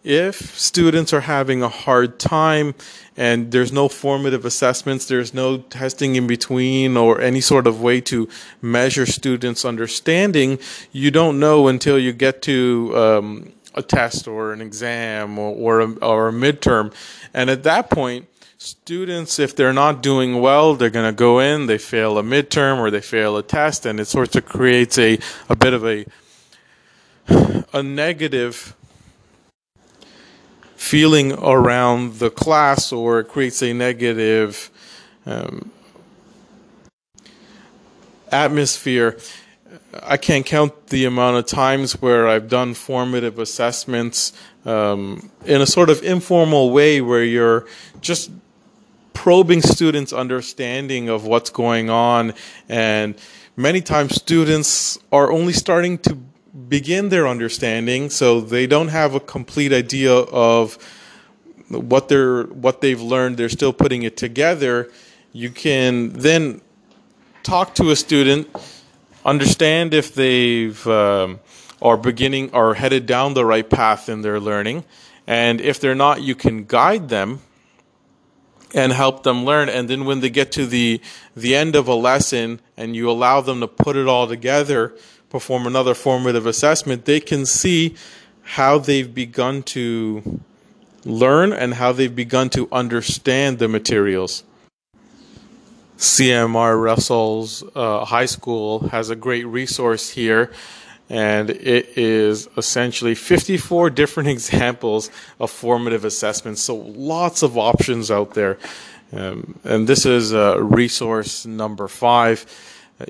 If 0.03 0.57
students 0.57 1.11
are 1.11 1.21
having 1.21 1.61
a 1.61 1.67
hard 1.67 2.19
time 2.19 2.73
and 3.17 3.51
there's 3.51 3.73
no 3.73 3.89
formative 3.89 4.45
assessments, 4.45 5.05
there's 5.05 5.33
no 5.33 5.57
testing 5.57 6.15
in 6.15 6.25
between 6.25 6.95
or 6.95 7.19
any 7.19 7.41
sort 7.41 7.67
of 7.67 7.81
way 7.81 7.99
to 8.01 8.29
measure 8.61 9.05
students' 9.05 9.65
understanding, 9.65 10.57
you 10.93 11.11
don't 11.11 11.37
know 11.37 11.67
until 11.67 11.99
you 11.99 12.13
get 12.13 12.41
to 12.43 12.93
um, 12.95 13.51
a 13.75 13.81
test 13.81 14.25
or 14.25 14.53
an 14.53 14.61
exam 14.61 15.37
or, 15.37 15.53
or, 15.53 15.79
a, 15.81 15.91
or 15.95 16.29
a 16.29 16.31
midterm. 16.31 16.93
And 17.33 17.49
at 17.49 17.63
that 17.63 17.89
point, 17.89 18.27
students, 18.57 19.37
if 19.37 19.53
they're 19.53 19.73
not 19.73 20.01
doing 20.01 20.39
well, 20.39 20.75
they're 20.75 20.89
going 20.89 21.13
to 21.13 21.17
go 21.17 21.39
in, 21.39 21.65
they 21.65 21.77
fail 21.77 22.17
a 22.17 22.23
midterm 22.23 22.77
or 22.77 22.89
they 22.89 23.01
fail 23.01 23.35
a 23.35 23.43
test, 23.43 23.85
and 23.85 23.99
it 23.99 24.05
sort 24.05 24.33
of 24.37 24.45
creates 24.45 24.97
a, 24.97 25.19
a 25.49 25.57
bit 25.57 25.73
of 25.73 25.85
a, 25.85 26.05
a 27.73 27.83
negative 27.83 28.75
feeling 30.79 31.33
around 31.33 32.19
the 32.19 32.29
class 32.29 32.93
or 32.93 33.19
it 33.19 33.25
creates 33.25 33.61
a 33.61 33.73
negative 33.73 34.71
um, 35.25 35.69
atmosphere 38.31 39.17
I 40.01 40.17
can't 40.17 40.45
count 40.45 40.87
the 40.87 41.05
amount 41.05 41.37
of 41.37 41.47
times 41.47 42.01
where 42.01 42.27
I've 42.27 42.47
done 42.47 42.75
formative 42.75 43.39
assessments 43.39 44.33
um, 44.65 45.31
in 45.45 45.61
a 45.61 45.65
sort 45.65 45.89
of 45.89 46.01
informal 46.03 46.71
way 46.71 47.01
where 47.01 47.23
you're 47.23 47.65
just 47.99 48.31
probing 49.13 49.61
students' 49.61 50.13
understanding 50.13 51.09
of 51.09 51.25
what's 51.25 51.49
going 51.49 51.89
on. 51.89 52.33
And 52.69 53.15
many 53.57 53.81
times 53.81 54.15
students 54.15 54.97
are 55.11 55.31
only 55.31 55.53
starting 55.53 55.97
to 55.99 56.19
begin 56.67 57.09
their 57.09 57.27
understanding, 57.27 58.09
so 58.09 58.41
they 58.41 58.67
don't 58.67 58.89
have 58.89 59.15
a 59.15 59.19
complete 59.19 59.71
idea 59.71 60.13
of 60.13 60.77
what 61.69 62.07
they're 62.09 62.43
what 62.43 62.81
they've 62.81 63.01
learned. 63.01 63.37
They're 63.37 63.49
still 63.49 63.73
putting 63.73 64.03
it 64.03 64.17
together. 64.17 64.89
You 65.31 65.51
can 65.51 66.09
then 66.13 66.61
talk 67.43 67.75
to 67.75 67.91
a 67.91 67.95
student 67.95 68.47
understand 69.25 69.93
if 69.93 70.13
they've 70.13 70.85
um, 70.87 71.39
are 71.81 71.97
beginning 71.97 72.51
or 72.53 72.73
headed 72.73 73.05
down 73.05 73.33
the 73.33 73.45
right 73.45 73.69
path 73.69 74.09
in 74.09 74.21
their 74.21 74.39
learning, 74.39 74.83
and 75.27 75.61
if 75.61 75.79
they're 75.79 75.95
not, 75.95 76.21
you 76.21 76.35
can 76.35 76.65
guide 76.65 77.09
them 77.09 77.41
and 78.73 78.91
help 78.91 79.23
them 79.23 79.45
learn. 79.45 79.69
And 79.69 79.89
then 79.89 80.05
when 80.05 80.19
they 80.19 80.29
get 80.29 80.51
to 80.53 80.65
the 80.65 81.01
the 81.35 81.55
end 81.55 81.75
of 81.75 81.87
a 81.87 81.95
lesson, 81.95 82.59
and 82.75 82.95
you 82.95 83.09
allow 83.09 83.41
them 83.41 83.59
to 83.61 83.67
put 83.67 83.95
it 83.95 84.07
all 84.07 84.27
together, 84.27 84.95
perform 85.29 85.67
another 85.67 85.93
formative 85.93 86.45
assessment, 86.45 87.05
they 87.05 87.19
can 87.19 87.45
see 87.45 87.95
how 88.41 88.79
they've 88.79 89.13
begun 89.13 89.61
to 89.61 90.41
learn 91.05 91.53
and 91.53 91.75
how 91.75 91.91
they've 91.91 92.15
begun 92.15 92.49
to 92.49 92.67
understand 92.71 93.59
the 93.59 93.67
materials. 93.67 94.43
CMR 95.97 96.81
Russell's 96.81 97.63
uh, 97.75 98.05
High 98.05 98.25
School 98.25 98.87
has 98.87 99.09
a 99.09 99.15
great 99.15 99.45
resource 99.45 100.09
here, 100.09 100.51
and 101.09 101.49
it 101.49 101.97
is 101.97 102.47
essentially 102.55 103.15
54 103.15 103.89
different 103.89 104.29
examples 104.37 105.11
of 105.39 105.51
formative 105.51 106.05
assessments. 106.05 106.61
So 106.61 106.75
lots 106.75 107.43
of 107.43 107.57
options 107.57 108.09
out 108.09 108.33
there. 108.33 108.57
Um, 109.11 109.59
and 109.63 109.87
this 109.87 110.05
is 110.05 110.33
uh, 110.33 110.61
resource 110.61 111.45
number 111.45 111.87
five. 111.87 112.45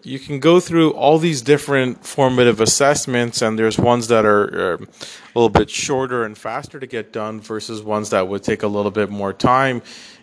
You 0.04 0.20
can 0.20 0.40
go 0.40 0.60
through 0.60 0.92
all 0.92 1.18
these 1.18 1.42
different 1.42 2.06
formative 2.06 2.62
assessments, 2.62 3.42
and 3.42 3.58
there's 3.58 3.78
ones 3.78 4.08
that 4.10 4.24
are 4.26 4.74
uh, 4.74 4.78
a 4.78 5.34
little 5.36 5.50
bit 5.50 5.70
shorter 5.70 6.24
and 6.24 6.38
faster 6.38 6.80
to 6.80 6.86
get 6.88 7.12
done 7.12 7.42
versus 7.42 7.82
ones 7.82 8.12
that 8.12 8.28
would 8.28 8.44
take 8.44 8.64
a 8.64 8.68
little 8.68 8.92
bit 8.92 9.10
more 9.10 9.34
time 9.34 9.82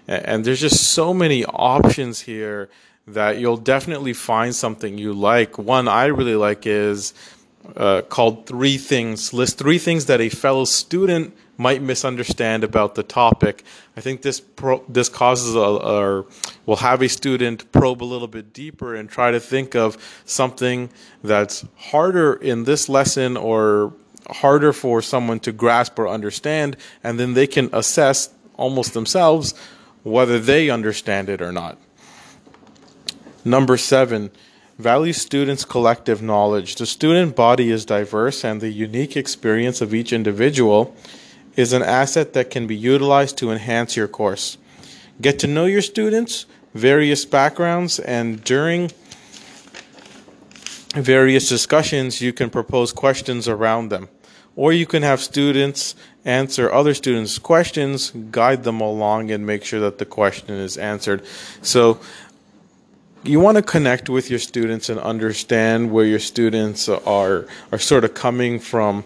and 0.08 0.44
there's 0.44 0.60
just 0.60 0.92
so 0.92 1.12
many 1.12 1.44
options 1.44 2.20
here 2.20 2.68
that 3.08 3.38
you'll 3.38 3.56
definitely 3.56 4.12
find 4.12 4.54
something 4.54 4.98
you 4.98 5.12
like. 5.12 5.58
One 5.58 5.88
I 5.88 6.06
really 6.06 6.34
like 6.34 6.66
is 6.66 7.14
uh, 7.76 8.02
called 8.02 8.46
Three 8.46 8.78
Things. 8.78 9.32
List 9.32 9.58
three 9.58 9.78
things 9.78 10.06
that 10.06 10.20
a 10.20 10.28
fellow 10.28 10.64
student 10.64 11.34
might 11.58 11.80
misunderstand 11.80 12.64
about 12.64 12.94
the 12.94 13.02
topic. 13.02 13.64
I 13.96 14.00
think 14.00 14.22
this 14.22 14.40
pro- 14.40 14.84
this 14.88 15.08
causes 15.08 15.54
a, 15.54 15.60
or 15.60 16.26
will 16.66 16.76
have 16.76 17.02
a 17.02 17.08
student 17.08 17.72
probe 17.72 18.02
a 18.02 18.04
little 18.04 18.28
bit 18.28 18.52
deeper 18.52 18.94
and 18.94 19.08
try 19.08 19.30
to 19.30 19.40
think 19.40 19.74
of 19.74 19.96
something 20.24 20.90
that's 21.24 21.64
harder 21.76 22.34
in 22.34 22.64
this 22.64 22.88
lesson 22.88 23.36
or 23.36 23.94
harder 24.28 24.72
for 24.72 25.00
someone 25.00 25.40
to 25.40 25.52
grasp 25.52 25.98
or 25.98 26.08
understand, 26.08 26.76
and 27.02 27.18
then 27.18 27.34
they 27.34 27.46
can 27.46 27.70
assess 27.72 28.30
almost 28.56 28.92
themselves 28.92 29.54
whether 30.02 30.38
they 30.38 30.70
understand 30.70 31.28
it 31.28 31.40
or 31.40 31.52
not. 31.52 31.78
Number 33.44 33.76
seven, 33.76 34.30
value 34.78 35.12
students' 35.12 35.64
collective 35.64 36.20
knowledge. 36.20 36.76
The 36.76 36.86
student 36.86 37.34
body 37.34 37.70
is 37.70 37.84
diverse, 37.84 38.44
and 38.44 38.60
the 38.60 38.70
unique 38.70 39.16
experience 39.16 39.80
of 39.80 39.94
each 39.94 40.12
individual 40.12 40.94
is 41.56 41.72
an 41.72 41.82
asset 41.82 42.34
that 42.34 42.50
can 42.50 42.66
be 42.66 42.76
utilized 42.76 43.38
to 43.38 43.50
enhance 43.50 43.96
your 43.96 44.08
course. 44.08 44.58
Get 45.20 45.38
to 45.38 45.46
know 45.46 45.64
your 45.64 45.82
students, 45.82 46.44
various 46.74 47.24
backgrounds, 47.24 47.98
and 47.98 48.44
during 48.44 48.90
various 50.94 51.48
discussions, 51.48 52.20
you 52.20 52.32
can 52.32 52.50
propose 52.50 52.92
questions 52.92 53.48
around 53.48 53.88
them. 53.88 54.08
Or 54.54 54.72
you 54.72 54.86
can 54.86 55.02
have 55.02 55.20
students 55.20 55.94
answer 56.24 56.72
other 56.72 56.92
students' 56.94 57.38
questions, 57.38 58.10
guide 58.30 58.64
them 58.64 58.80
along, 58.80 59.30
and 59.30 59.46
make 59.46 59.64
sure 59.64 59.80
that 59.80 59.98
the 59.98 60.06
question 60.06 60.54
is 60.54 60.76
answered. 60.76 61.22
So 61.62 62.00
you 63.26 63.40
want 63.40 63.56
to 63.56 63.62
connect 63.62 64.08
with 64.08 64.30
your 64.30 64.38
students 64.38 64.88
and 64.88 65.00
understand 65.00 65.90
where 65.90 66.04
your 66.04 66.18
students 66.18 66.88
are 66.88 67.46
are 67.72 67.78
sort 67.78 68.04
of 68.04 68.14
coming 68.14 68.58
from. 68.58 69.04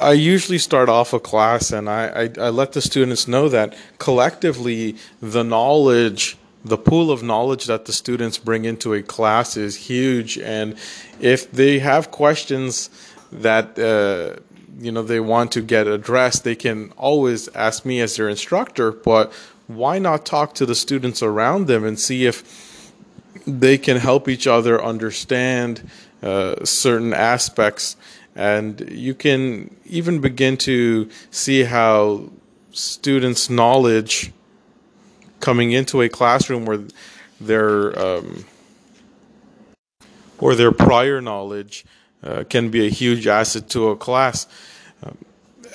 I 0.00 0.12
usually 0.12 0.58
start 0.58 0.88
off 0.88 1.12
a 1.12 1.18
class 1.20 1.72
and 1.72 1.88
I, 1.88 2.06
I, 2.06 2.46
I 2.46 2.48
let 2.50 2.72
the 2.72 2.82
students 2.82 3.26
know 3.26 3.48
that 3.48 3.76
collectively 3.98 4.96
the 5.20 5.42
knowledge 5.42 6.36
the 6.64 6.76
pool 6.76 7.12
of 7.12 7.22
knowledge 7.22 7.66
that 7.66 7.84
the 7.84 7.92
students 7.92 8.38
bring 8.38 8.64
into 8.64 8.92
a 8.92 9.00
class 9.00 9.56
is 9.56 9.76
huge 9.76 10.36
and 10.36 10.76
if 11.20 11.50
they 11.52 11.78
have 11.78 12.10
questions 12.10 12.90
that 13.30 13.78
uh, 13.78 14.40
you 14.78 14.92
know 14.92 15.02
they 15.02 15.20
want 15.20 15.52
to 15.52 15.62
get 15.62 15.86
addressed, 15.86 16.44
they 16.44 16.54
can 16.54 16.92
always 16.96 17.48
ask 17.48 17.84
me 17.84 18.00
as 18.00 18.16
their 18.16 18.28
instructor. 18.28 18.92
But 18.92 19.32
why 19.66 19.98
not 19.98 20.24
talk 20.24 20.54
to 20.54 20.66
the 20.66 20.74
students 20.74 21.22
around 21.22 21.66
them 21.66 21.84
and 21.84 21.98
see 21.98 22.26
if 22.26 22.92
they 23.46 23.78
can 23.78 23.96
help 23.96 24.28
each 24.28 24.46
other 24.46 24.82
understand 24.82 25.88
uh, 26.22 26.64
certain 26.64 27.12
aspects? 27.12 27.96
And 28.34 28.88
you 28.90 29.14
can 29.14 29.74
even 29.86 30.20
begin 30.20 30.56
to 30.58 31.08
see 31.30 31.64
how 31.64 32.30
students' 32.72 33.48
knowledge 33.48 34.32
coming 35.40 35.72
into 35.72 36.02
a 36.02 36.08
classroom 36.08 36.66
where 36.66 36.80
their 37.40 37.98
um, 37.98 38.44
or 40.38 40.54
their 40.54 40.72
prior 40.72 41.20
knowledge 41.20 41.84
uh, 42.22 42.44
can 42.48 42.70
be 42.70 42.86
a 42.86 42.90
huge 42.90 43.26
asset 43.26 43.68
to 43.70 43.88
a 43.88 43.96
class. 43.96 44.46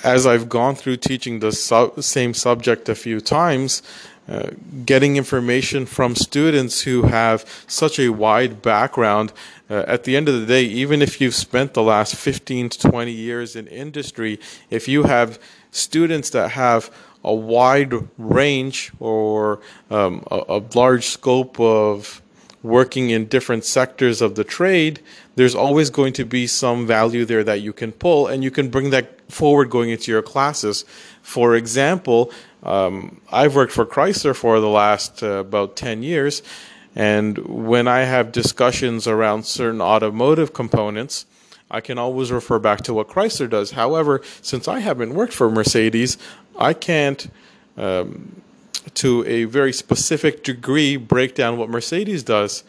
As 0.04 0.26
I've 0.26 0.48
gone 0.48 0.74
through 0.74 0.96
teaching 0.96 1.38
the 1.38 1.52
same 1.52 2.34
subject 2.34 2.88
a 2.88 2.94
few 2.94 3.20
times, 3.20 3.82
uh, 4.28 4.50
getting 4.86 5.16
information 5.16 5.84
from 5.84 6.14
students 6.14 6.82
who 6.82 7.02
have 7.02 7.44
such 7.66 7.98
a 7.98 8.08
wide 8.10 8.62
background. 8.62 9.32
Uh, 9.68 9.84
at 9.86 10.04
the 10.04 10.16
end 10.16 10.28
of 10.28 10.40
the 10.40 10.46
day, 10.46 10.62
even 10.62 11.02
if 11.02 11.20
you've 11.20 11.34
spent 11.34 11.74
the 11.74 11.82
last 11.82 12.14
15 12.14 12.68
to 12.68 12.78
20 12.78 13.10
years 13.10 13.56
in 13.56 13.66
industry, 13.66 14.38
if 14.70 14.86
you 14.86 15.02
have 15.04 15.40
students 15.72 16.30
that 16.30 16.50
have 16.50 16.90
a 17.24 17.34
wide 17.34 17.92
range 18.16 18.92
or 19.00 19.60
um, 19.90 20.24
a, 20.30 20.42
a 20.48 20.64
large 20.74 21.06
scope 21.06 21.58
of 21.58 22.22
working 22.62 23.10
in 23.10 23.26
different 23.26 23.64
sectors 23.64 24.22
of 24.22 24.36
the 24.36 24.44
trade, 24.44 25.00
there's 25.34 25.54
always 25.54 25.90
going 25.90 26.12
to 26.12 26.24
be 26.24 26.46
some 26.46 26.86
value 26.86 27.24
there 27.24 27.42
that 27.42 27.60
you 27.60 27.72
can 27.72 27.90
pull, 27.90 28.28
and 28.28 28.44
you 28.44 28.50
can 28.50 28.68
bring 28.68 28.90
that 28.90 29.21
forward 29.32 29.70
going 29.70 29.90
into 29.90 30.10
your 30.10 30.22
classes. 30.22 30.84
For 31.22 31.56
example, 31.56 32.30
um, 32.62 33.20
I've 33.32 33.54
worked 33.54 33.72
for 33.72 33.86
Chrysler 33.86 34.36
for 34.36 34.60
the 34.60 34.68
last 34.68 35.22
uh, 35.22 35.38
about 35.38 35.76
10 35.76 36.02
years, 36.02 36.42
and 36.94 37.38
when 37.38 37.88
I 37.88 38.00
have 38.00 38.32
discussions 38.32 39.08
around 39.08 39.44
certain 39.44 39.80
automotive 39.80 40.52
components, 40.52 41.26
I 41.70 41.80
can 41.80 41.96
always 41.96 42.30
refer 42.30 42.58
back 42.58 42.82
to 42.82 42.94
what 42.94 43.08
Chrysler 43.08 43.48
does. 43.48 43.70
However, 43.70 44.20
since 44.42 44.68
I 44.68 44.80
haven't 44.80 45.14
worked 45.14 45.32
for 45.32 45.50
Mercedes, 45.50 46.18
I 46.58 46.74
can't, 46.74 47.30
um, 47.78 48.42
to 48.94 49.24
a 49.26 49.44
very 49.44 49.72
specific 49.72 50.44
degree, 50.44 50.98
break 50.98 51.34
down 51.34 51.56
what 51.56 51.70
Mercedes 51.70 52.22
does. 52.22 52.62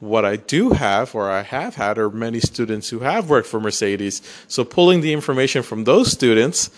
What 0.00 0.24
I 0.24 0.36
do 0.36 0.70
have, 0.70 1.14
or 1.14 1.30
I 1.30 1.42
have 1.42 1.74
had, 1.74 1.98
are 1.98 2.10
many 2.10 2.40
students 2.40 2.88
who 2.88 3.00
have 3.00 3.28
worked 3.28 3.46
for 3.46 3.60
Mercedes. 3.60 4.22
So 4.48 4.64
pulling 4.64 5.02
the 5.02 5.12
information 5.12 5.62
from 5.62 5.84
those 5.84 6.10
students, 6.10 6.70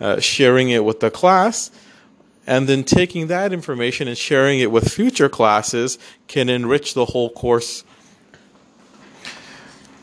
uh, 0.00 0.18
sharing 0.18 0.70
it 0.70 0.84
with 0.84 0.98
the 0.98 1.10
class, 1.10 1.70
and 2.46 2.68
then 2.68 2.82
taking 2.84 3.28
that 3.28 3.52
information 3.52 4.08
and 4.08 4.18
sharing 4.18 4.58
it 4.58 4.70
with 4.70 4.92
future 4.92 5.28
classes 5.28 5.98
can 6.26 6.48
enrich 6.48 6.94
the 6.94 7.06
whole 7.06 7.30
course. 7.30 7.84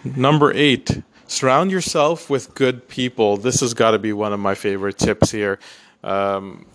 Number 0.04 0.52
eight, 0.54 1.04
surround 1.28 1.72
yourself 1.72 2.30
with 2.30 2.56
good 2.56 2.88
people. 2.88 3.38
This 3.38 3.60
has 3.60 3.74
got 3.74 3.92
to 3.92 4.00
be 4.00 4.14
one 4.14 4.34
of 4.34 4.40
my 4.40 4.56
favorite 4.56 4.98
tips 4.98 5.30
here. 5.30 5.60
Um, 6.04 6.66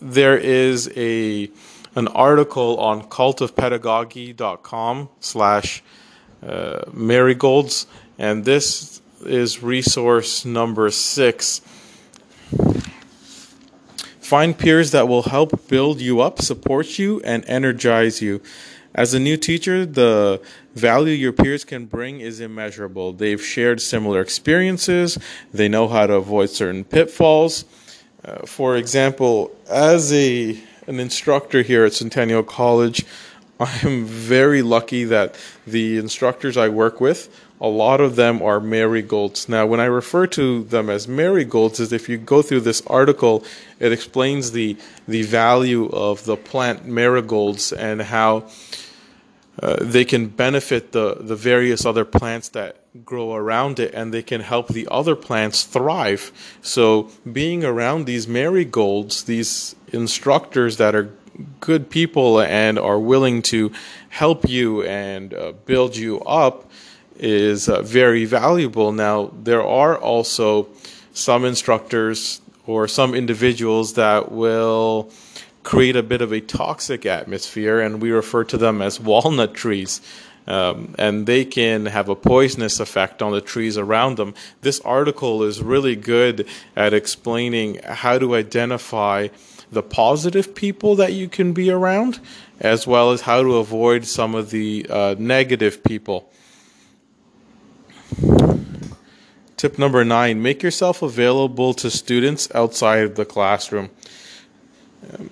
there 0.00 0.36
is 0.36 0.92
a 0.96 1.50
an 1.94 2.08
article 2.08 2.76
on 2.78 3.02
cultofpedagogy.com 3.02 5.08
slash 5.20 5.82
uh, 6.42 6.82
marigolds, 6.92 7.86
and 8.18 8.44
this 8.44 9.00
is 9.24 9.62
resource 9.62 10.44
number 10.44 10.90
six. 10.90 11.60
Find 14.20 14.58
peers 14.58 14.90
that 14.92 15.06
will 15.06 15.24
help 15.24 15.68
build 15.68 16.00
you 16.00 16.20
up, 16.20 16.40
support 16.40 16.98
you, 16.98 17.20
and 17.24 17.44
energize 17.46 18.22
you. 18.22 18.40
As 18.94 19.12
a 19.12 19.18
new 19.18 19.36
teacher, 19.36 19.84
the 19.84 20.40
value 20.74 21.14
your 21.14 21.32
peers 21.32 21.64
can 21.64 21.86
bring 21.86 22.20
is 22.20 22.40
immeasurable. 22.40 23.12
They've 23.12 23.42
shared 23.42 23.80
similar 23.80 24.20
experiences, 24.20 25.18
they 25.52 25.68
know 25.68 25.88
how 25.88 26.06
to 26.06 26.14
avoid 26.14 26.50
certain 26.50 26.84
pitfalls. 26.84 27.64
Uh, 28.24 28.46
for 28.46 28.76
example, 28.76 29.50
as 29.68 30.12
a 30.12 30.58
an 30.86 31.00
instructor 31.00 31.62
here 31.62 31.84
at 31.84 31.92
Centennial 31.92 32.42
College, 32.42 33.04
I 33.60 33.78
am 33.82 34.04
very 34.04 34.62
lucky 34.62 35.04
that 35.04 35.36
the 35.66 35.98
instructors 35.98 36.56
I 36.56 36.68
work 36.68 37.00
with 37.00 37.28
a 37.60 37.68
lot 37.68 38.00
of 38.00 38.16
them 38.16 38.42
are 38.42 38.60
marigolds. 38.60 39.48
Now, 39.48 39.64
when 39.64 39.80
I 39.80 39.86
refer 39.86 40.26
to 40.28 40.64
them 40.64 40.90
as 40.90 41.06
marigolds, 41.06 41.80
is 41.80 41.92
if 41.92 42.08
you 42.08 42.18
go 42.18 42.42
through 42.42 42.60
this 42.60 42.82
article, 42.86 43.44
it 43.78 43.90
explains 43.90 44.52
the 44.52 44.76
the 45.08 45.22
value 45.22 45.88
of 45.90 46.24
the 46.24 46.36
plant 46.36 46.84
marigolds 46.84 47.72
and 47.72 48.02
how 48.02 48.44
uh, 49.62 49.76
they 49.80 50.04
can 50.04 50.26
benefit 50.26 50.92
the 50.92 51.14
the 51.20 51.36
various 51.36 51.86
other 51.86 52.04
plants 52.04 52.50
that 52.50 52.76
grow 53.04 53.34
around 53.34 53.78
it, 53.78 53.94
and 53.94 54.12
they 54.12 54.22
can 54.22 54.40
help 54.40 54.68
the 54.68 54.86
other 54.90 55.16
plants 55.16 55.64
thrive. 55.64 56.32
So, 56.60 57.10
being 57.32 57.64
around 57.64 58.04
these 58.04 58.26
marigolds, 58.28 59.24
these 59.24 59.74
instructors 59.94 60.76
that 60.76 60.94
are 60.94 61.10
good 61.60 61.90
people 61.90 62.40
and 62.40 62.78
are 62.78 62.98
willing 62.98 63.42
to 63.42 63.72
help 64.08 64.48
you 64.48 64.82
and 64.82 65.34
uh, 65.34 65.52
build 65.64 65.96
you 65.96 66.20
up 66.20 66.70
is 67.16 67.68
uh, 67.68 67.82
very 67.82 68.24
valuable. 68.24 68.92
Now, 68.92 69.32
there 69.42 69.64
are 69.66 69.96
also 69.96 70.68
some 71.12 71.44
instructors 71.44 72.40
or 72.66 72.88
some 72.88 73.14
individuals 73.14 73.94
that 73.94 74.32
will 74.32 75.10
create 75.62 75.96
a 75.96 76.02
bit 76.02 76.20
of 76.20 76.32
a 76.32 76.40
toxic 76.40 77.06
atmosphere, 77.06 77.80
and 77.80 78.02
we 78.02 78.10
refer 78.10 78.44
to 78.44 78.58
them 78.58 78.82
as 78.82 79.00
walnut 79.00 79.54
trees. 79.54 80.00
Um, 80.46 80.94
and 80.98 81.26
they 81.26 81.44
can 81.44 81.86
have 81.86 82.10
a 82.10 82.14
poisonous 82.14 82.78
effect 82.78 83.22
on 83.22 83.32
the 83.32 83.40
trees 83.40 83.78
around 83.78 84.18
them. 84.18 84.34
This 84.60 84.78
article 84.80 85.42
is 85.42 85.62
really 85.62 85.96
good 85.96 86.46
at 86.76 86.92
explaining 86.92 87.80
how 87.82 88.18
to 88.18 88.34
identify 88.34 89.28
the 89.72 89.82
positive 89.82 90.54
people 90.54 90.96
that 90.96 91.14
you 91.14 91.28
can 91.28 91.52
be 91.52 91.70
around, 91.70 92.20
as 92.60 92.86
well 92.86 93.10
as 93.10 93.22
how 93.22 93.42
to 93.42 93.56
avoid 93.56 94.04
some 94.04 94.34
of 94.34 94.50
the 94.50 94.86
uh, 94.90 95.14
negative 95.18 95.82
people. 95.82 96.30
Tip 99.56 99.78
number 99.78 100.04
nine 100.04 100.42
make 100.42 100.62
yourself 100.62 101.00
available 101.00 101.72
to 101.74 101.90
students 101.90 102.48
outside 102.54 103.02
of 103.02 103.14
the 103.14 103.24
classroom. 103.24 103.88
Um, 105.18 105.30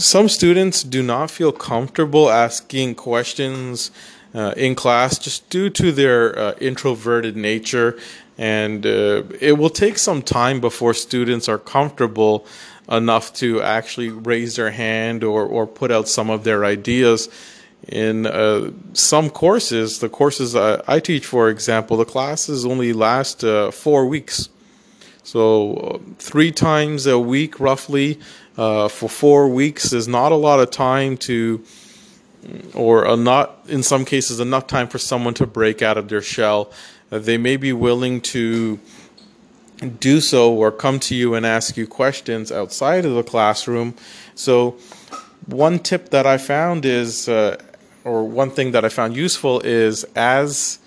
some 0.00 0.28
students 0.28 0.82
do 0.82 1.02
not 1.02 1.30
feel 1.30 1.52
comfortable 1.52 2.30
asking 2.30 2.94
questions 2.94 3.90
uh, 4.34 4.54
in 4.56 4.74
class 4.74 5.18
just 5.18 5.48
due 5.50 5.68
to 5.70 5.92
their 5.92 6.38
uh, 6.38 6.54
introverted 6.60 7.36
nature, 7.36 7.98
and 8.38 8.86
uh, 8.86 9.22
it 9.40 9.58
will 9.58 9.70
take 9.70 9.98
some 9.98 10.22
time 10.22 10.60
before 10.60 10.94
students 10.94 11.48
are 11.48 11.58
comfortable 11.58 12.46
enough 12.90 13.32
to 13.34 13.60
actually 13.62 14.08
raise 14.08 14.56
their 14.56 14.70
hand 14.70 15.22
or, 15.22 15.44
or 15.44 15.66
put 15.66 15.90
out 15.90 16.08
some 16.08 16.30
of 16.30 16.44
their 16.44 16.64
ideas 16.64 17.28
in 17.88 18.26
uh, 18.26 18.70
some 18.92 19.30
courses, 19.30 19.98
the 19.98 20.08
courses 20.08 20.54
I, 20.54 20.82
I, 20.86 21.00
teach, 21.00 21.26
for 21.26 21.48
example, 21.48 21.96
the 21.96 22.04
classes 22.04 22.64
only 22.64 22.92
last 22.92 23.42
uh, 23.42 23.70
four 23.70 24.06
weeks. 24.06 24.48
So, 25.22 25.74
uh, 25.74 25.98
three 26.18 26.50
times 26.50 27.06
a 27.06 27.18
week, 27.18 27.60
roughly, 27.60 28.18
uh, 28.56 28.88
for 28.88 29.08
four 29.08 29.48
weeks 29.48 29.92
is 29.92 30.08
not 30.08 30.32
a 30.32 30.36
lot 30.36 30.60
of 30.60 30.70
time 30.70 31.16
to, 31.18 31.64
or 32.74 33.04
a 33.04 33.16
not, 33.16 33.60
in 33.68 33.82
some 33.82 34.04
cases, 34.04 34.40
enough 34.40 34.66
time 34.66 34.88
for 34.88 34.98
someone 34.98 35.34
to 35.34 35.46
break 35.46 35.82
out 35.82 35.96
of 35.96 36.08
their 36.08 36.22
shell. 36.22 36.72
Uh, 37.12 37.18
they 37.18 37.38
may 37.38 37.56
be 37.56 37.72
willing 37.72 38.20
to 38.20 38.78
do 39.98 40.20
so 40.20 40.52
or 40.52 40.70
come 40.70 40.98
to 41.00 41.14
you 41.14 41.34
and 41.34 41.46
ask 41.46 41.76
you 41.76 41.86
questions 41.86 42.52
outside 42.52 43.04
of 43.04 43.14
the 43.14 43.22
classroom. 43.22 43.94
So, 44.34 44.76
one 45.46 45.78
tip 45.78 46.10
that 46.10 46.26
I 46.26 46.38
found 46.38 46.84
is 46.84 47.28
uh, 47.28 47.60
or 48.04 48.26
one 48.26 48.50
thing 48.50 48.72
that 48.72 48.84
I 48.84 48.88
found 48.88 49.16
useful 49.16 49.60
is 49.60 50.04
as 50.16 50.79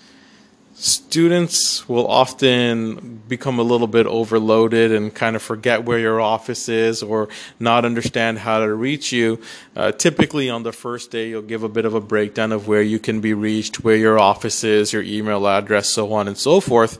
students 0.74 1.88
will 1.88 2.06
often 2.06 3.22
become 3.28 3.58
a 3.58 3.62
little 3.62 3.86
bit 3.86 4.06
overloaded 4.06 4.90
and 4.90 5.14
kind 5.14 5.36
of 5.36 5.42
forget 5.42 5.84
where 5.84 5.98
your 5.98 6.20
office 6.20 6.68
is 6.68 7.02
or 7.02 7.28
not 7.60 7.84
understand 7.84 8.40
how 8.40 8.58
to 8.58 8.74
reach 8.74 9.12
you. 9.12 9.40
Uh, 9.76 9.92
typically, 9.92 10.50
on 10.50 10.64
the 10.64 10.72
first 10.72 11.10
day, 11.10 11.28
you'll 11.28 11.42
give 11.42 11.62
a 11.62 11.68
bit 11.68 11.84
of 11.84 11.94
a 11.94 12.00
breakdown 12.00 12.50
of 12.50 12.66
where 12.66 12.82
you 12.82 12.98
can 12.98 13.20
be 13.20 13.34
reached, 13.34 13.84
where 13.84 13.96
your 13.96 14.18
office 14.18 14.64
is, 14.64 14.92
your 14.92 15.02
email 15.02 15.46
address, 15.46 15.88
so 15.88 16.12
on 16.12 16.26
and 16.26 16.36
so 16.36 16.60
forth. 16.60 16.98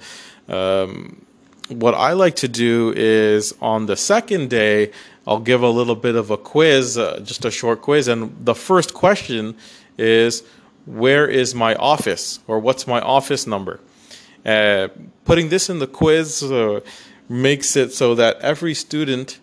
Um, 0.48 1.24
what 1.68 1.94
I 1.94 2.12
like 2.12 2.36
to 2.36 2.48
do 2.48 2.92
is 2.94 3.54
on 3.60 3.86
the 3.86 3.96
second 3.96 4.50
day, 4.50 4.92
I'll 5.26 5.40
give 5.40 5.62
a 5.62 5.68
little 5.68 5.96
bit 5.96 6.14
of 6.14 6.30
a 6.30 6.36
quiz, 6.36 6.98
uh, 6.98 7.20
just 7.24 7.44
a 7.44 7.50
short 7.50 7.80
quiz, 7.80 8.08
and 8.08 8.44
the 8.44 8.54
first 8.54 8.94
question 8.94 9.56
is 9.96 10.42
where 10.86 11.26
is 11.26 11.54
my 11.54 11.74
office 11.76 12.40
or 12.46 12.58
what's 12.58 12.86
my 12.86 13.00
office 13.00 13.46
number? 13.46 13.80
Uh, 14.44 14.88
putting 15.24 15.48
this 15.48 15.70
in 15.70 15.78
the 15.78 15.86
quiz 15.86 16.42
uh, 16.42 16.80
makes 17.28 17.76
it 17.76 17.92
so 17.92 18.14
that 18.14 18.38
every 18.40 18.74
student 18.74 19.40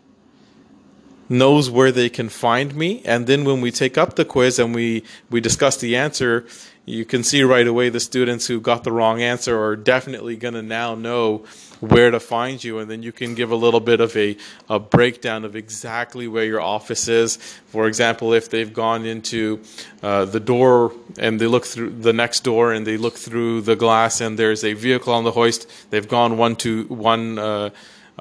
knows 1.27 1.69
where 1.69 1.91
they 1.91 2.09
can 2.09 2.29
find 2.29 2.75
me 2.75 3.01
and 3.05 3.25
then 3.25 3.43
when 3.45 3.61
we 3.61 3.71
take 3.71 3.97
up 3.97 4.15
the 4.15 4.25
quiz 4.25 4.59
and 4.59 4.75
we 4.75 5.01
we 5.29 5.39
discuss 5.39 5.77
the 5.77 5.95
answer 5.95 6.45
you 6.85 7.05
can 7.05 7.23
see 7.23 7.41
right 7.41 7.67
away 7.67 7.89
the 7.89 7.99
students 7.99 8.47
who 8.47 8.59
got 8.59 8.83
the 8.83 8.91
wrong 8.91 9.21
answer 9.21 9.59
are 9.59 9.75
definitely 9.75 10.35
going 10.35 10.53
to 10.53 10.61
now 10.61 10.93
know 10.93 11.43
where 11.81 12.11
to 12.11 12.19
find 12.19 12.63
you 12.63 12.79
and 12.79 12.89
then 12.89 13.03
you 13.03 13.11
can 13.11 13.35
give 13.35 13.51
a 13.51 13.55
little 13.55 13.79
bit 13.79 13.99
of 13.99 14.15
a, 14.15 14.37
a 14.69 14.79
breakdown 14.79 15.43
of 15.43 15.55
exactly 15.55 16.27
where 16.27 16.45
your 16.45 16.61
office 16.61 17.07
is 17.07 17.37
for 17.67 17.87
example 17.87 18.33
if 18.33 18.49
they've 18.49 18.73
gone 18.73 19.05
into 19.05 19.59
uh, 20.03 20.23
the 20.25 20.39
door 20.39 20.93
and 21.17 21.41
they 21.41 21.47
look 21.47 21.65
through 21.65 21.89
the 21.89 22.13
next 22.13 22.43
door 22.43 22.71
and 22.71 22.87
they 22.87 22.97
look 22.97 23.15
through 23.15 23.61
the 23.61 23.75
glass 23.75 24.21
and 24.21 24.39
there's 24.39 24.63
a 24.63 24.73
vehicle 24.73 25.13
on 25.13 25.23
the 25.23 25.31
hoist 25.31 25.69
they've 25.89 26.07
gone 26.07 26.37
one 26.37 26.55
to 26.55 26.85
one 26.85 27.37
uh, 27.37 27.69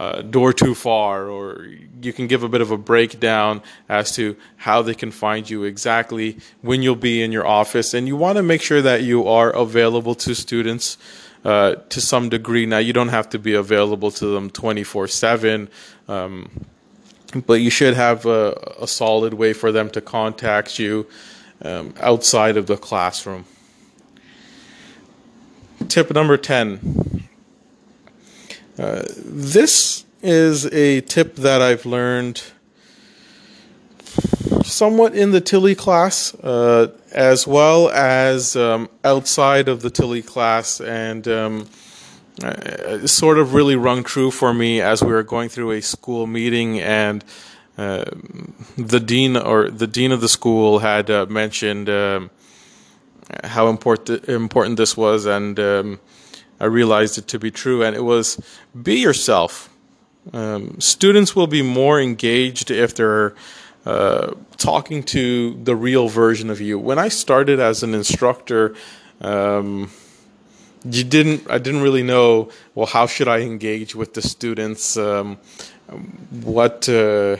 uh, 0.00 0.22
door 0.22 0.50
too 0.50 0.74
far, 0.74 1.28
or 1.28 1.66
you 2.00 2.12
can 2.14 2.26
give 2.26 2.42
a 2.42 2.48
bit 2.48 2.62
of 2.62 2.70
a 2.70 2.78
breakdown 2.78 3.60
as 3.86 4.14
to 4.16 4.34
how 4.56 4.80
they 4.80 4.94
can 4.94 5.10
find 5.10 5.50
you 5.50 5.64
exactly 5.64 6.38
when 6.62 6.80
you'll 6.80 6.96
be 6.96 7.22
in 7.22 7.30
your 7.30 7.46
office. 7.46 7.92
And 7.92 8.06
you 8.06 8.16
want 8.16 8.36
to 8.36 8.42
make 8.42 8.62
sure 8.62 8.80
that 8.80 9.02
you 9.02 9.28
are 9.28 9.50
available 9.50 10.14
to 10.14 10.34
students 10.34 10.96
uh, 11.44 11.74
to 11.88 12.00
some 12.00 12.28
degree. 12.28 12.66
Now, 12.66 12.78
you 12.78 12.92
don't 12.92 13.08
have 13.08 13.28
to 13.30 13.38
be 13.38 13.54
available 13.54 14.10
to 14.12 14.26
them 14.26 14.50
24 14.50 15.04
um, 15.04 15.08
7. 15.08 15.68
but 17.46 17.54
you 17.54 17.70
should 17.70 17.94
have 17.94 18.26
a, 18.26 18.74
a, 18.80 18.86
solid 18.86 19.34
way 19.34 19.52
for 19.52 19.72
them 19.72 19.88
to 19.90 20.00
contact 20.00 20.78
you 20.78 21.06
um, 21.62 21.94
outside 22.00 22.56
of 22.56 22.66
the 22.66 22.76
classroom. 22.76 23.44
Tip 25.88 26.10
number 26.12 26.36
10 26.36 27.20
uh, 28.80 29.02
this 29.18 30.06
is 30.22 30.64
a 30.72 31.02
tip 31.02 31.36
that 31.36 31.60
I've 31.60 31.84
learned 31.84 32.42
somewhat 34.70 35.14
in 35.14 35.32
the 35.32 35.40
Tilly 35.40 35.74
class, 35.74 36.34
uh, 36.34 36.88
as 37.12 37.46
well 37.46 37.90
as 37.90 38.56
um, 38.56 38.88
outside 39.04 39.68
of 39.68 39.82
the 39.82 39.90
Tilly 39.90 40.22
class, 40.22 40.80
and 40.80 41.26
um, 41.28 41.68
uh, 42.42 43.06
sort 43.06 43.38
of 43.38 43.54
really 43.54 43.76
rung 43.76 44.02
true 44.04 44.30
for 44.30 44.54
me 44.54 44.80
as 44.80 45.02
we 45.02 45.12
were 45.12 45.22
going 45.22 45.48
through 45.48 45.72
a 45.72 45.82
school 45.82 46.26
meeting 46.26 46.80
and. 46.80 47.24
Uh, 47.78 48.04
the 48.76 49.00
dean 49.00 49.38
or 49.38 49.70
the 49.70 49.86
dean 49.86 50.12
of 50.12 50.20
the 50.20 50.28
school 50.28 50.80
had 50.80 51.08
uh, 51.08 51.24
mentioned 51.30 51.88
um, 51.88 52.28
how 53.44 53.68
important 53.68 54.28
important 54.28 54.76
this 54.76 54.98
was, 54.98 55.24
and 55.24 55.58
um, 55.58 55.98
I 56.58 56.66
realized 56.66 57.16
it 57.16 57.26
to 57.28 57.38
be 57.38 57.50
true, 57.50 57.82
and 57.82 57.96
it 57.96 58.04
was 58.04 58.38
be 58.82 59.00
yourself. 59.00 59.70
Um, 60.32 60.78
students 60.80 61.34
will 61.34 61.46
be 61.46 61.62
more 61.62 61.98
engaged 62.00 62.70
if 62.70 62.94
they're 62.94 63.34
uh, 63.86 64.34
talking 64.56 65.02
to 65.02 65.58
the 65.64 65.74
real 65.74 66.08
version 66.08 66.50
of 66.50 66.60
you. 66.60 66.78
When 66.78 66.98
I 66.98 67.08
started 67.08 67.60
as 67.60 67.82
an 67.82 67.94
instructor, 67.94 68.74
um, 69.20 69.90
you 70.84 71.04
didn't. 71.04 71.50
I 71.50 71.58
didn't 71.58 71.82
really 71.82 72.02
know. 72.02 72.50
Well, 72.74 72.86
how 72.86 73.06
should 73.06 73.28
I 73.28 73.40
engage 73.40 73.94
with 73.94 74.14
the 74.14 74.22
students? 74.22 74.96
Um, 74.96 75.38
what 76.30 76.88
uh, 76.88 77.36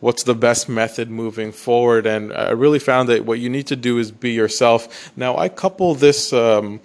what's 0.00 0.24
the 0.24 0.34
best 0.34 0.68
method 0.68 1.10
moving 1.10 1.52
forward? 1.52 2.06
And 2.06 2.32
I 2.32 2.50
really 2.50 2.78
found 2.78 3.08
that 3.08 3.24
what 3.24 3.38
you 3.38 3.48
need 3.48 3.66
to 3.68 3.76
do 3.76 3.98
is 3.98 4.10
be 4.10 4.32
yourself. 4.32 5.16
Now, 5.16 5.36
I 5.36 5.48
couple 5.48 5.94
this 5.94 6.32
um, 6.32 6.80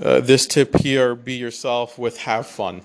uh, 0.00 0.20
this 0.20 0.46
tip 0.46 0.76
here 0.76 1.14
be 1.14 1.34
yourself 1.34 1.98
with 1.98 2.18
have 2.18 2.46
fun. 2.46 2.82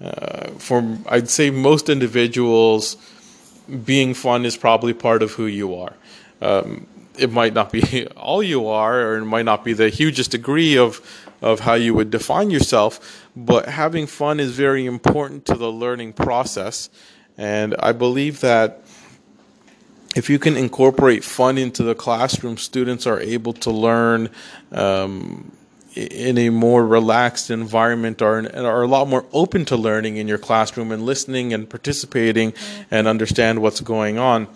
Uh, 0.00 0.50
for 0.58 0.98
I'd 1.08 1.28
say 1.28 1.50
most 1.50 1.88
individuals, 1.88 2.96
being 3.84 4.14
fun 4.14 4.44
is 4.44 4.56
probably 4.56 4.92
part 4.92 5.22
of 5.22 5.32
who 5.32 5.46
you 5.46 5.74
are. 5.74 5.94
Um, 6.40 6.86
it 7.18 7.30
might 7.30 7.54
not 7.54 7.70
be 7.72 8.06
all 8.16 8.42
you 8.42 8.66
are, 8.66 9.00
or 9.00 9.18
it 9.18 9.24
might 9.24 9.44
not 9.44 9.64
be 9.64 9.72
the 9.72 9.88
hugest 9.88 10.30
degree 10.32 10.76
of 10.76 11.00
of 11.42 11.60
how 11.60 11.74
you 11.74 11.94
would 11.94 12.10
define 12.10 12.50
yourself, 12.50 13.26
but 13.34 13.66
having 13.66 14.06
fun 14.06 14.38
is 14.38 14.52
very 14.52 14.84
important 14.84 15.46
to 15.46 15.54
the 15.54 15.72
learning 15.72 16.12
process. 16.12 16.90
And 17.38 17.74
I 17.78 17.92
believe 17.92 18.40
that 18.40 18.82
if 20.14 20.28
you 20.28 20.38
can 20.38 20.56
incorporate 20.56 21.24
fun 21.24 21.56
into 21.56 21.82
the 21.82 21.94
classroom, 21.94 22.56
students 22.56 23.06
are 23.06 23.20
able 23.20 23.52
to 23.54 23.70
learn 23.70 24.28
um, 24.72 25.52
in 25.94 26.38
a 26.38 26.48
more 26.50 26.86
relaxed 26.86 27.50
environment 27.50 28.22
or 28.22 28.48
are 28.54 28.82
a 28.82 28.86
lot 28.86 29.08
more 29.08 29.26
open 29.32 29.64
to 29.66 29.76
learning 29.76 30.16
in 30.16 30.26
your 30.28 30.38
classroom 30.38 30.92
and 30.92 31.04
listening 31.04 31.52
and 31.52 31.68
participating 31.68 32.54
and 32.90 33.08
understand 33.08 33.60
what's 33.60 33.80
going 33.80 34.18
on. 34.18 34.46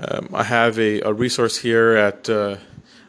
Um, 0.00 0.28
I 0.32 0.44
have 0.44 0.78
a, 0.78 1.00
a, 1.02 1.12
resource 1.12 1.58
here 1.58 1.96
at 1.96 2.28
uh, 2.28 2.56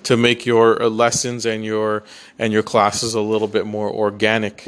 to 0.02 0.16
make 0.16 0.44
your 0.44 0.82
uh, 0.82 0.88
lessons 0.88 1.46
and 1.46 1.64
your 1.64 2.02
and 2.38 2.52
your 2.52 2.62
classes 2.62 3.14
a 3.14 3.20
little 3.20 3.48
bit 3.48 3.66
more 3.66 3.90
organic. 3.90 4.64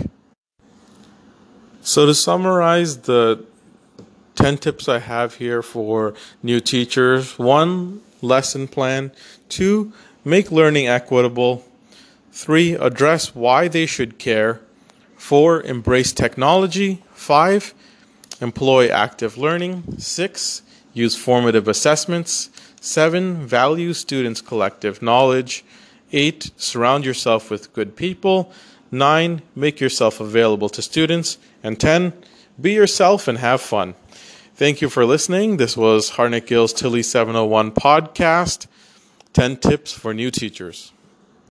So 1.82 2.06
to 2.06 2.14
summarize 2.14 2.98
the 3.02 3.44
10 4.34 4.58
tips 4.58 4.88
I 4.88 4.98
have 4.98 5.34
here 5.34 5.62
for 5.62 6.14
new 6.42 6.60
teachers. 6.60 7.38
One, 7.38 8.02
lesson 8.20 8.66
plan. 8.66 9.12
Two, 9.48 9.92
make 10.24 10.50
learning 10.50 10.88
equitable. 10.88 11.64
Three, 12.32 12.72
address 12.72 13.34
why 13.34 13.68
they 13.68 13.86
should 13.86 14.18
care. 14.18 14.60
Four, 15.16 15.62
embrace 15.62 16.12
technology. 16.12 17.02
Five, 17.12 17.74
employ 18.40 18.88
active 18.88 19.38
learning. 19.38 19.98
Six, 19.98 20.62
use 20.92 21.16
formative 21.16 21.68
assessments. 21.68 22.50
Seven, 22.80 23.46
value 23.46 23.92
students' 23.92 24.40
collective 24.40 25.00
knowledge. 25.00 25.64
Eight, 26.12 26.50
surround 26.56 27.04
yourself 27.04 27.50
with 27.50 27.72
good 27.72 27.96
people. 27.96 28.52
Nine, 28.90 29.42
make 29.54 29.80
yourself 29.80 30.20
available 30.20 30.68
to 30.68 30.82
students. 30.82 31.38
And 31.62 31.80
10, 31.80 32.12
be 32.60 32.72
yourself 32.72 33.26
and 33.26 33.38
have 33.38 33.60
fun. 33.60 33.94
Thank 34.56 34.80
you 34.80 34.88
for 34.88 35.04
listening. 35.04 35.56
This 35.56 35.76
was 35.76 36.10
Hartnett 36.10 36.46
Gill's 36.46 36.72
Tilley 36.72 37.02
701 37.02 37.72
podcast 37.72 38.68
10 39.32 39.56
tips 39.56 39.92
for 39.92 40.14
new 40.14 40.30
teachers. 40.30 40.92